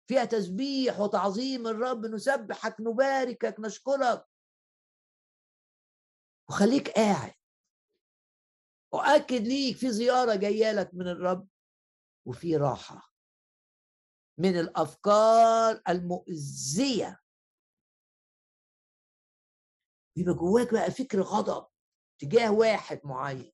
[0.08, 4.26] فيها تسبيح وتعظيم الرب نسبحك نباركك نشكرك.
[6.48, 7.34] وخليك قاعد.
[8.92, 11.48] واكد ليك في زيارة جاية لك من الرب
[12.26, 13.12] وفي راحة.
[14.38, 17.20] من الأفكار المؤذية.
[20.16, 21.66] يبقى جواك بقى فكر غضب
[22.20, 23.52] تجاه واحد معين.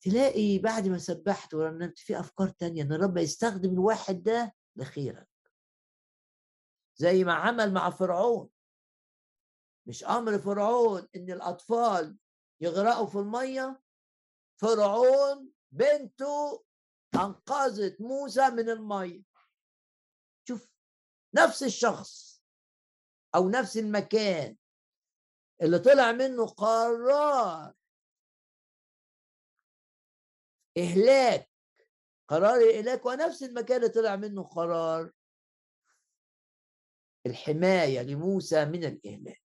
[0.00, 5.28] تلاقي بعد ما سبحت ورنمت في أفكار تانية إن الرب يستخدم الواحد ده لخيرك.
[6.96, 8.50] زي ما عمل مع فرعون.
[9.86, 12.16] مش أمر فرعون إن الأطفال
[12.60, 13.82] يغرقوا في المية.
[14.60, 16.64] فرعون بنته
[17.14, 19.22] أنقذت موسى من المية.
[20.48, 20.68] شوف
[21.34, 22.42] نفس الشخص
[23.34, 24.56] أو نفس المكان
[25.62, 27.74] اللي طلع منه قرار
[30.78, 31.50] إهلاك
[32.28, 35.12] قرار الإهلاك ونفس المكان اللي طلع منه قرار
[37.26, 39.42] الحماية لموسى من الإهلاك.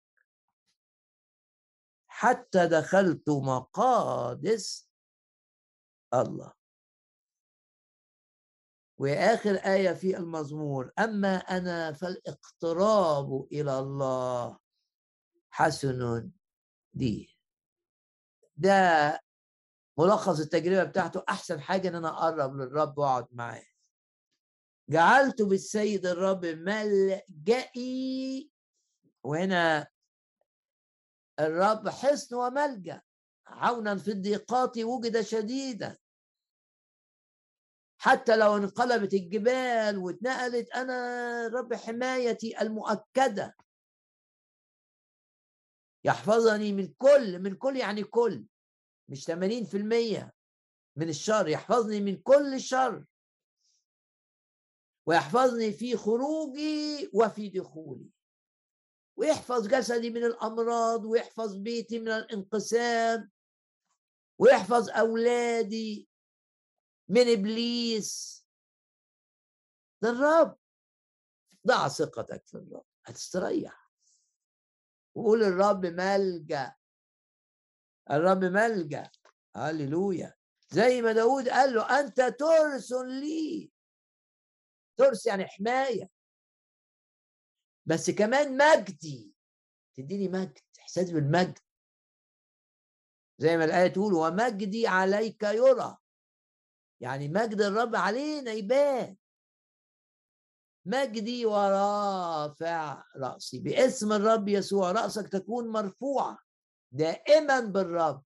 [2.08, 4.90] حتى دخلت مقادس
[6.14, 6.54] الله.
[8.98, 14.60] وآخر آية في المزمور أما أنا فالاقتراب إلى الله
[15.52, 16.32] حسن
[16.94, 17.36] لي
[18.58, 18.74] ده
[20.00, 23.66] ملخص التجربة بتاعته أحسن حاجة إن أنا أقرب للرب وأقعد معاه.
[24.90, 27.30] جعلت بالسيد الرب ملجئي.
[29.24, 29.88] وهنا
[31.40, 33.02] الرب حصن وملجأ.
[33.48, 35.98] عونا في الضيقات وجد شديدا.
[37.98, 43.56] حتى لو انقلبت الجبال واتنقلت أنا رب حمايتي المؤكدة.
[46.04, 48.46] يحفظني من كل من كل يعني كل.
[49.10, 50.32] مش 80%
[50.96, 53.06] من الشر يحفظني من كل شر
[55.06, 58.10] ويحفظني في خروجي وفي دخولي.
[59.16, 63.32] ويحفظ جسدي من الأمراض ويحفظ بيتي من الانقسام.
[64.40, 66.10] ويحفظ أولادي
[67.10, 68.46] من إبليس.
[70.02, 70.58] ده الرب.
[71.68, 73.92] ضع ثقتك في الرب هتستريح.
[75.16, 76.79] وقول الرب ملجأ.
[78.12, 79.12] الرب ملجأ.
[79.56, 80.34] هللويا.
[80.70, 83.72] زي ما داود قال له أنت ترس لي.
[84.98, 86.10] ترس يعني حماية.
[87.86, 89.34] بس كمان مجدي.
[89.98, 91.60] تديني مجد إحساس بالمجد.
[93.38, 95.98] زي ما الآية تقول ومجدي عليك يرى.
[97.02, 99.18] يعني مجد الرب علينا يبان.
[100.86, 103.60] مجدي ورافع رأسي.
[103.60, 106.49] باسم الرب يسوع رأسك تكون مرفوعة.
[106.92, 108.24] دائما بالرب.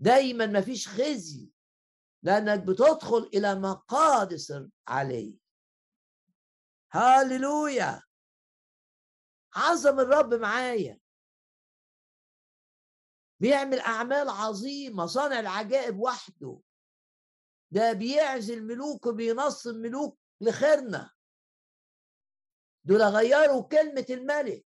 [0.00, 1.50] دايما ما فيش خزي
[2.22, 4.52] لأنك بتدخل إلى مقادس
[4.88, 5.34] عليه.
[6.92, 8.02] هاليلويا!
[9.56, 11.00] عظم الرب معايا.
[13.40, 16.60] بيعمل أعمال عظيمة صانع العجائب وحده.
[17.70, 21.10] ده بيعزل ملوك وبينصب ملوك لخيرنا.
[22.84, 24.66] دول غيروا كلمة الملك.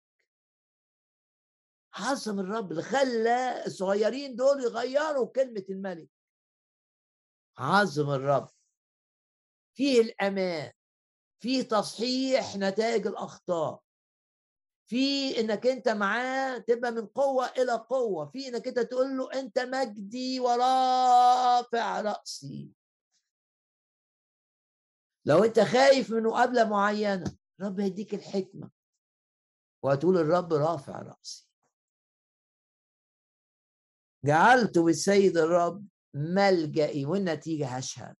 [1.99, 6.10] عظم الرب اللي خلى الصغيرين دول يغيروا كلمة الملك.
[7.57, 8.49] عظم الرب.
[9.78, 10.72] فيه الأمان
[11.40, 13.84] فيه تصحيح نتائج الأخطاء.
[14.90, 18.26] في إنك أنت معاه تبقى من قوة إلى قوة.
[18.26, 22.72] في إنك أنت تقول له أنت مجدي ورافع رأسي.
[25.26, 28.72] لو أنت خايف من مقابله معينة رب هيديك الحكمة.
[29.84, 31.47] وهتقول الرب رافع رأسي.
[34.26, 38.15] جعلت بالسيد الرب ملجئي والنتيجة هشهد.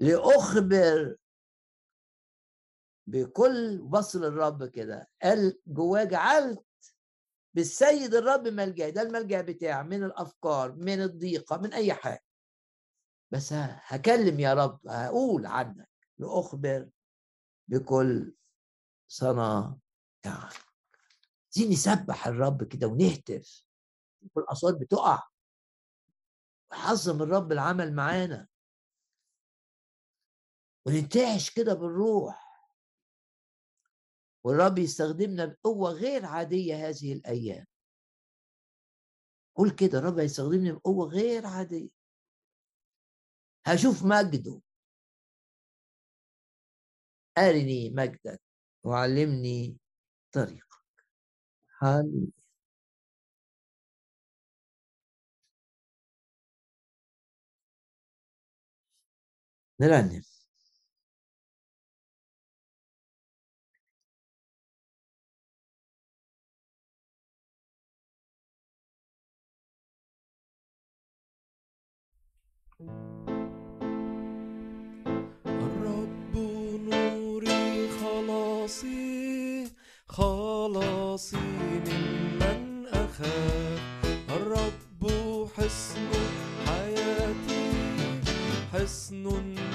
[0.00, 1.16] لأخبر
[3.06, 6.64] بكل بصر الرب كده قال جواه جعلت
[7.54, 8.90] بالسيد الرب ملجئي.
[8.90, 12.24] ده الملجأ بتاعي من الأفكار من الضيقة من أي حاجة.
[13.30, 16.88] بس هكلم يا رب هقول عنك لأخبر
[17.68, 18.34] بكل
[19.22, 19.76] يعني
[20.26, 23.64] عايزين نسبح الرب كده ونهتف.
[24.34, 25.22] والأصوات بتقع.
[26.70, 28.48] وحظم الرب العمل معانا.
[30.86, 32.52] وننتعش كده بالروح.
[34.44, 37.66] والرب يستخدمنا بقوة غير عادية هذه الأيام.
[39.56, 41.88] قول كده الرب هيستخدمني بقوة غير عادية.
[43.66, 44.60] هشوف مجده.
[47.38, 48.40] أرني مجدك
[48.84, 49.78] وعلمني
[50.32, 50.82] طريقك.
[59.82, 60.22] Nel
[75.46, 76.34] الرب
[76.90, 79.68] نوري خلاصي
[80.06, 83.80] خلاصي ممن أخاف.
[84.30, 85.02] الرب
[85.56, 86.10] حصن
[86.66, 87.72] حياتي
[88.72, 89.71] حصن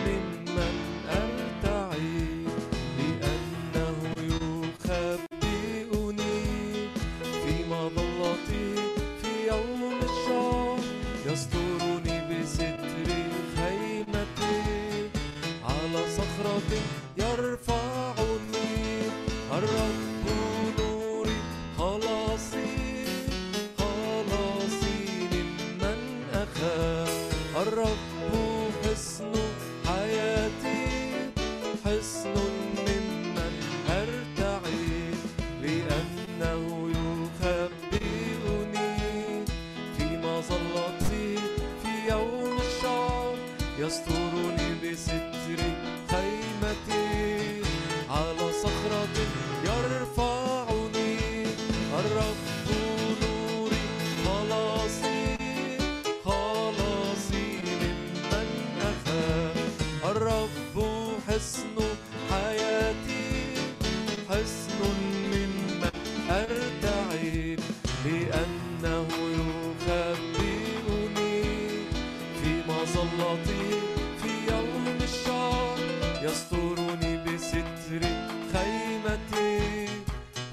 [76.28, 78.04] يسترني بستر
[78.54, 79.88] خيمتي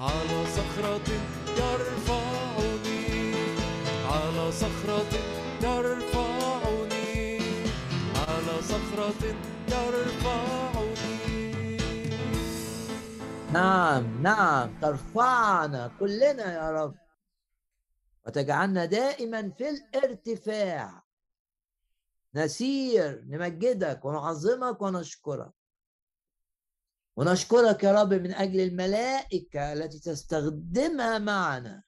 [0.00, 1.08] على صخرة
[1.58, 3.34] يرفعني.
[4.06, 5.12] على صخرة
[5.62, 7.38] يرفعني.
[8.16, 9.22] على صخرة
[9.68, 11.18] يرفعني.
[13.52, 16.94] نعم نعم ترفعنا كلنا يا رب.
[18.26, 21.04] وتجعلنا دائما في الارتفاع.
[22.34, 25.63] نسير نمجدك ونعظمك ونشكرك.
[27.16, 31.82] ونشكرك يا رب من أجل الملائكة التي تستخدمها معنا.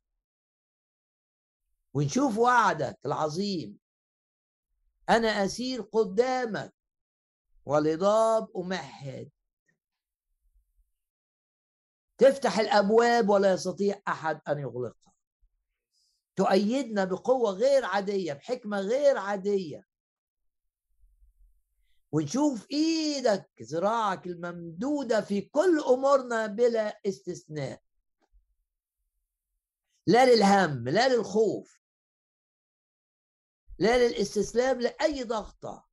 [1.94, 3.78] ونشوف وعدك العظيم.
[5.08, 6.74] أنا أسير قدامك
[7.64, 9.30] والهضاب أمهد.
[12.18, 15.12] تفتح الأبواب ولا يستطيع أحد أن يغلقها.
[16.36, 19.85] تؤيدنا بقوة غير عادية بحكمة غير عادية.
[22.16, 27.82] ونشوف إيدك ذراعك الممدودة في كل أمورنا بلا استثناء.
[30.06, 31.80] لا للهم لا للخوف.
[33.78, 35.86] لا للاستسلام لأي ضغطة.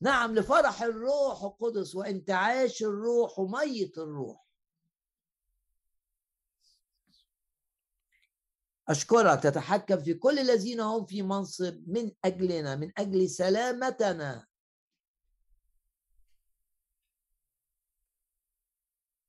[0.00, 4.46] نعم لفرح الروح القدس وانتعاش الروح وميه الروح.
[8.88, 14.46] أشكرك تتحكم في كل الذين هم في منصب من أجلنا من أجل سلامتنا.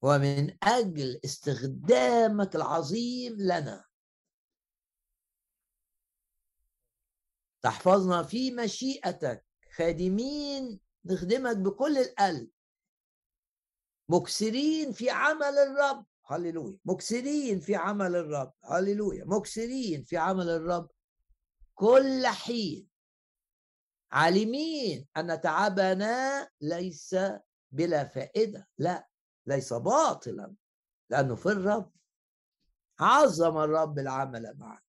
[0.02, 3.86] ومن أجل استخدامك العظيم لنا.
[7.61, 9.45] تحفظنا في مشيئتك.
[9.76, 12.49] خادمين نخدمك بكل القلب.
[14.10, 16.06] مكسرين في عمل الرب.
[16.26, 16.78] هللويا.
[16.86, 18.53] مكسرين في عمل الرب.
[18.64, 19.26] هللويا.
[19.26, 20.90] مكسرين في عمل الرب
[21.76, 22.90] كل حين.
[24.11, 27.15] عالمين أن تعبنا ليس
[27.72, 28.68] بلا فائدة.
[28.78, 29.07] لا.
[29.48, 30.56] ليس باطلا
[31.10, 31.91] لأنه في الرب
[32.99, 34.82] عظم الرب العمل معنا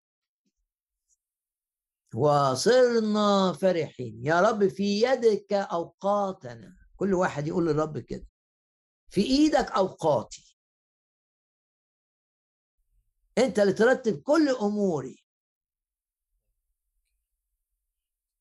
[2.14, 4.26] وصرنا فرحين.
[4.26, 6.76] يا رب في يدك أوقاتنا.
[6.96, 8.26] كل واحد يقول للرب كده.
[9.08, 10.56] في إيدك أوقاتي.
[13.38, 15.24] أنت اللي ترتب كل أموري.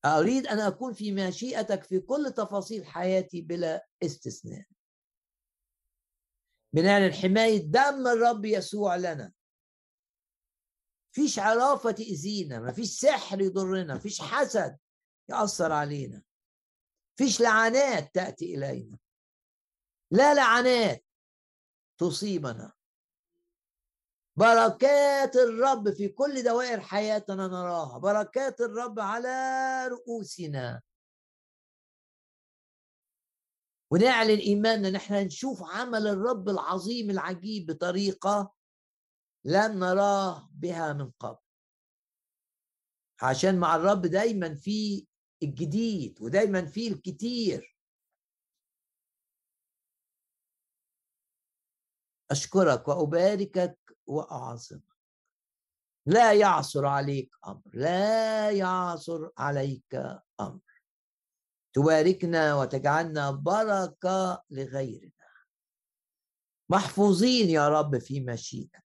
[0.04, 4.64] أريد أن أكون في مشيئتك في كل تفاصيل حياتي بلا استثناء.
[6.72, 9.32] بنعلن حمايه دم الرب يسوع لنا.
[11.14, 14.78] فيش عرافة تأذينا مفيش سحر يضرنا مفيش حسد
[15.28, 16.22] يأثر علينا.
[17.18, 18.98] فيش لعنات تأتي إلينا.
[20.10, 21.04] لا لعنات
[22.00, 22.72] تصيبنا.
[24.36, 27.98] بركات الرب في كل دوائر حياتنا نراها.
[27.98, 29.28] بركات الرب على
[29.88, 30.82] رؤوسنا.
[33.90, 38.54] ونعلن إيماننا نحن نشوف عمل الرب العظيم العجيب بطريقة
[39.44, 41.38] لم نراه بها من قبل.
[43.22, 45.06] عشان مع الرب دايما في
[45.42, 47.78] الجديد ودايما في الكتير.
[52.30, 54.82] أشكرك وأباركك وأعظمك.
[56.06, 59.94] لا يعثر عليك أمر لا يعثر عليك
[60.40, 60.60] أمر.
[61.72, 65.12] تباركنا وتجعلنا بركة لغيرنا.
[66.70, 68.84] محفوظين يا رب في مشيئتك.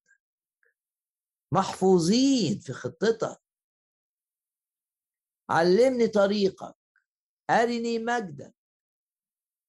[1.52, 3.42] محفوظين في خطتك.
[5.50, 6.76] علمني طريقك.
[7.50, 8.56] أرني مجدك.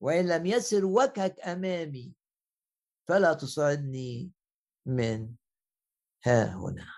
[0.00, 2.14] وإن لم يسر وجهك أمامي
[3.08, 4.32] فلا تصعدني
[4.86, 5.34] من
[6.24, 6.93] ها هنا.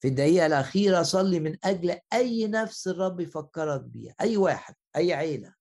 [0.00, 4.14] في الدقيقة الأخيرة صلي من أجل أي نفس الرب يفكرك بيها.
[4.20, 5.54] أي واحد أي عيلة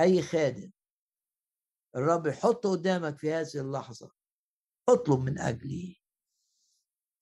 [0.00, 0.70] أي خادم.
[1.96, 4.12] الرب يحطه قدامك في هذه اللحظة.
[4.88, 6.02] اطلب من أجلي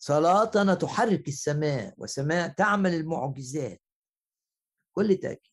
[0.02, 3.82] صلاتنا تحرك السماء والسماء تعمل المعجزات.
[4.92, 5.52] كل تأكيد.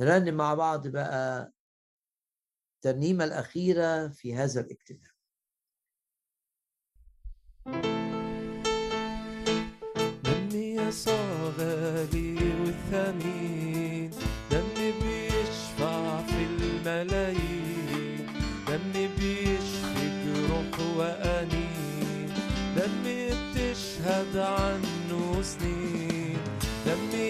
[0.00, 1.52] نرنم مع بعض بقى
[2.76, 5.13] الترنيمة الأخيرة في هذا الاجتماع.
[10.24, 14.10] دمي يسوع غالي والثمين
[14.50, 18.26] دمي بيشفع في الملايين
[19.18, 22.28] بيشفي جروح وأنين
[23.32, 26.38] بتشهد عنه سنين.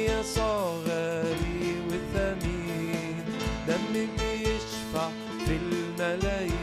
[0.06, 3.24] يسوع غالي والثمين
[3.68, 5.08] دمي بيشفع
[5.46, 6.53] في الملايين.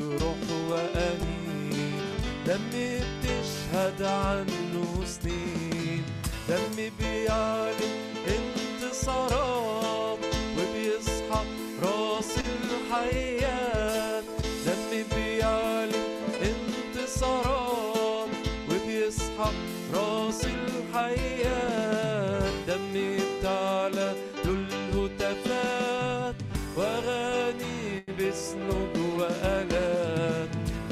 [0.00, 0.40] جروح
[0.70, 2.00] وأنين
[2.46, 6.04] دمي بتشهد عنه سنين.
[6.48, 7.94] دمي بيعلن
[8.36, 10.18] انتصارات
[10.56, 11.42] وبيصحى
[11.82, 14.22] راس الحياة.
[14.66, 16.04] دمي بيعلن
[16.50, 18.28] انتصارات
[18.68, 19.50] وبيصحى
[19.94, 22.50] راس الحياة.
[22.68, 24.08] دمي بتعلى
[24.44, 26.34] له الهتافات
[26.76, 29.69] وأغاني بسنود وآلات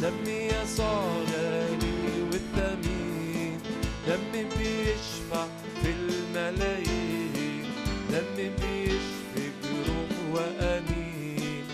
[0.08, 3.60] دمي يسوع غالي والثمين
[4.06, 5.46] دمي بيشفع
[5.82, 7.64] في الملايين.
[8.12, 11.64] دمي بيشفي جروح وأنين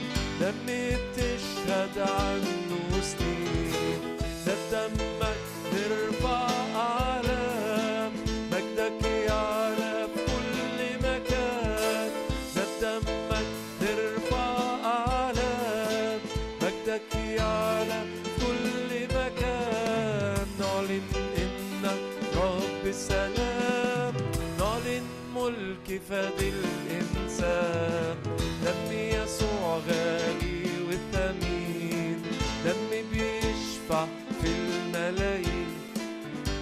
[0.41, 4.01] دمي بتشهد عنه سنين.
[4.47, 5.37] ده بدمك
[5.73, 6.49] نرفع
[25.99, 28.17] فادي الإنسان
[28.65, 32.23] دمي يسوع غالي والثمين
[32.65, 34.07] دمي بيشفع
[34.43, 35.67] في الملايين.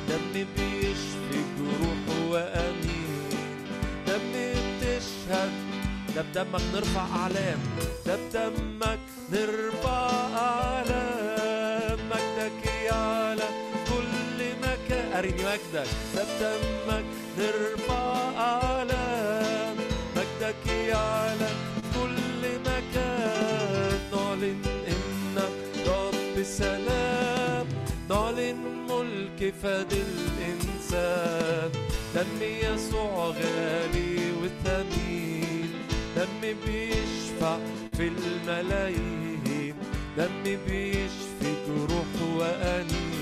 [0.08, 3.66] دمي بيشفي جروح وأنين
[4.06, 5.52] دمي بتشهد.
[6.16, 7.58] ده بدمك نرفع أعلام.
[8.06, 8.98] ده بدمك
[9.32, 11.98] نرفع أعلام.
[12.10, 13.48] مجدك يعلى
[13.88, 15.12] كل مكان.
[15.12, 15.88] أرني مجدك.
[16.14, 17.04] ده بدمك
[17.38, 18.04] نرفع
[18.36, 19.76] أعلام
[20.16, 21.50] مجدك يعلى
[21.94, 23.98] كل مكان.
[24.12, 25.56] نعلن إنك
[25.88, 27.66] رب سلام
[28.10, 31.70] نعلن ملك فادي الإنسان.
[32.14, 35.70] دم يسوع غالي والثمين
[36.16, 37.58] دم بيشفع
[37.96, 39.74] في الملايين.
[40.18, 43.21] دم بيشفي جروح وأنين.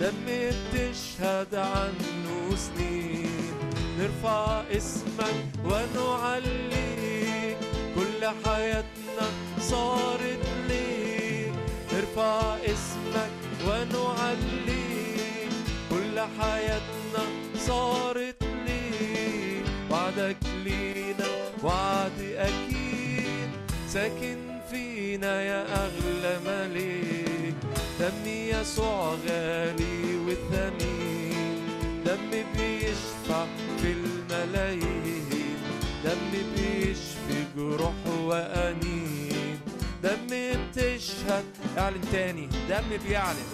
[0.00, 0.26] دم
[0.72, 3.54] بتشهد عنه سنين.
[3.98, 7.56] نرفع اسمك ونعليك
[7.94, 9.26] كل حياتنا
[9.60, 11.52] صارت ليك
[11.92, 13.30] نرفع اسمك
[13.68, 15.52] ونعليك
[15.90, 17.22] كل حياتنا
[17.66, 21.28] صارت ليك وعدك لينا
[21.62, 23.50] وعد أكيد.
[23.88, 24.38] ساكن
[24.70, 27.54] فينا يا أغلى مليك.
[28.00, 31.66] دمي يسوع غالي والثمين
[32.06, 33.46] دم بيشفع
[33.82, 35.56] في الملايين
[36.04, 39.58] دم بيشفي جروح وأنين
[40.02, 41.44] دم بتشهد
[41.78, 43.48] اعلن تاني دم بيعلن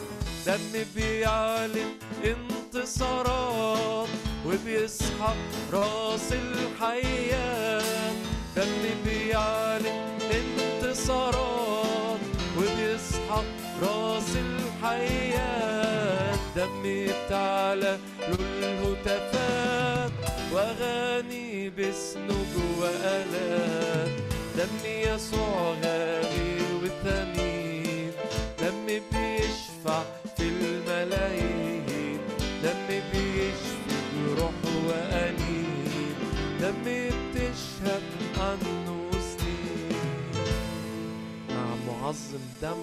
[0.46, 1.90] دم بيعلن
[2.24, 4.08] انتصارات
[4.46, 5.36] وبيسحق
[5.72, 8.12] راس الحياة
[8.56, 12.20] دم بيعلن انتصارات
[12.58, 13.44] وبيسحق
[13.82, 17.98] راس الحياة دم بتعلى
[18.28, 20.12] له الهتافات
[20.52, 24.10] وأغاني بسنوج وآلات
[24.58, 28.12] دم يسوع غالي والثمين
[28.60, 30.02] دم بيشفع
[30.36, 32.18] في الملايين
[32.62, 34.52] دم بيشفي جروح
[34.86, 36.14] وأنين
[36.60, 38.02] دم بتشهد
[38.38, 39.96] عنه سنين
[41.50, 42.80] مع معظم دم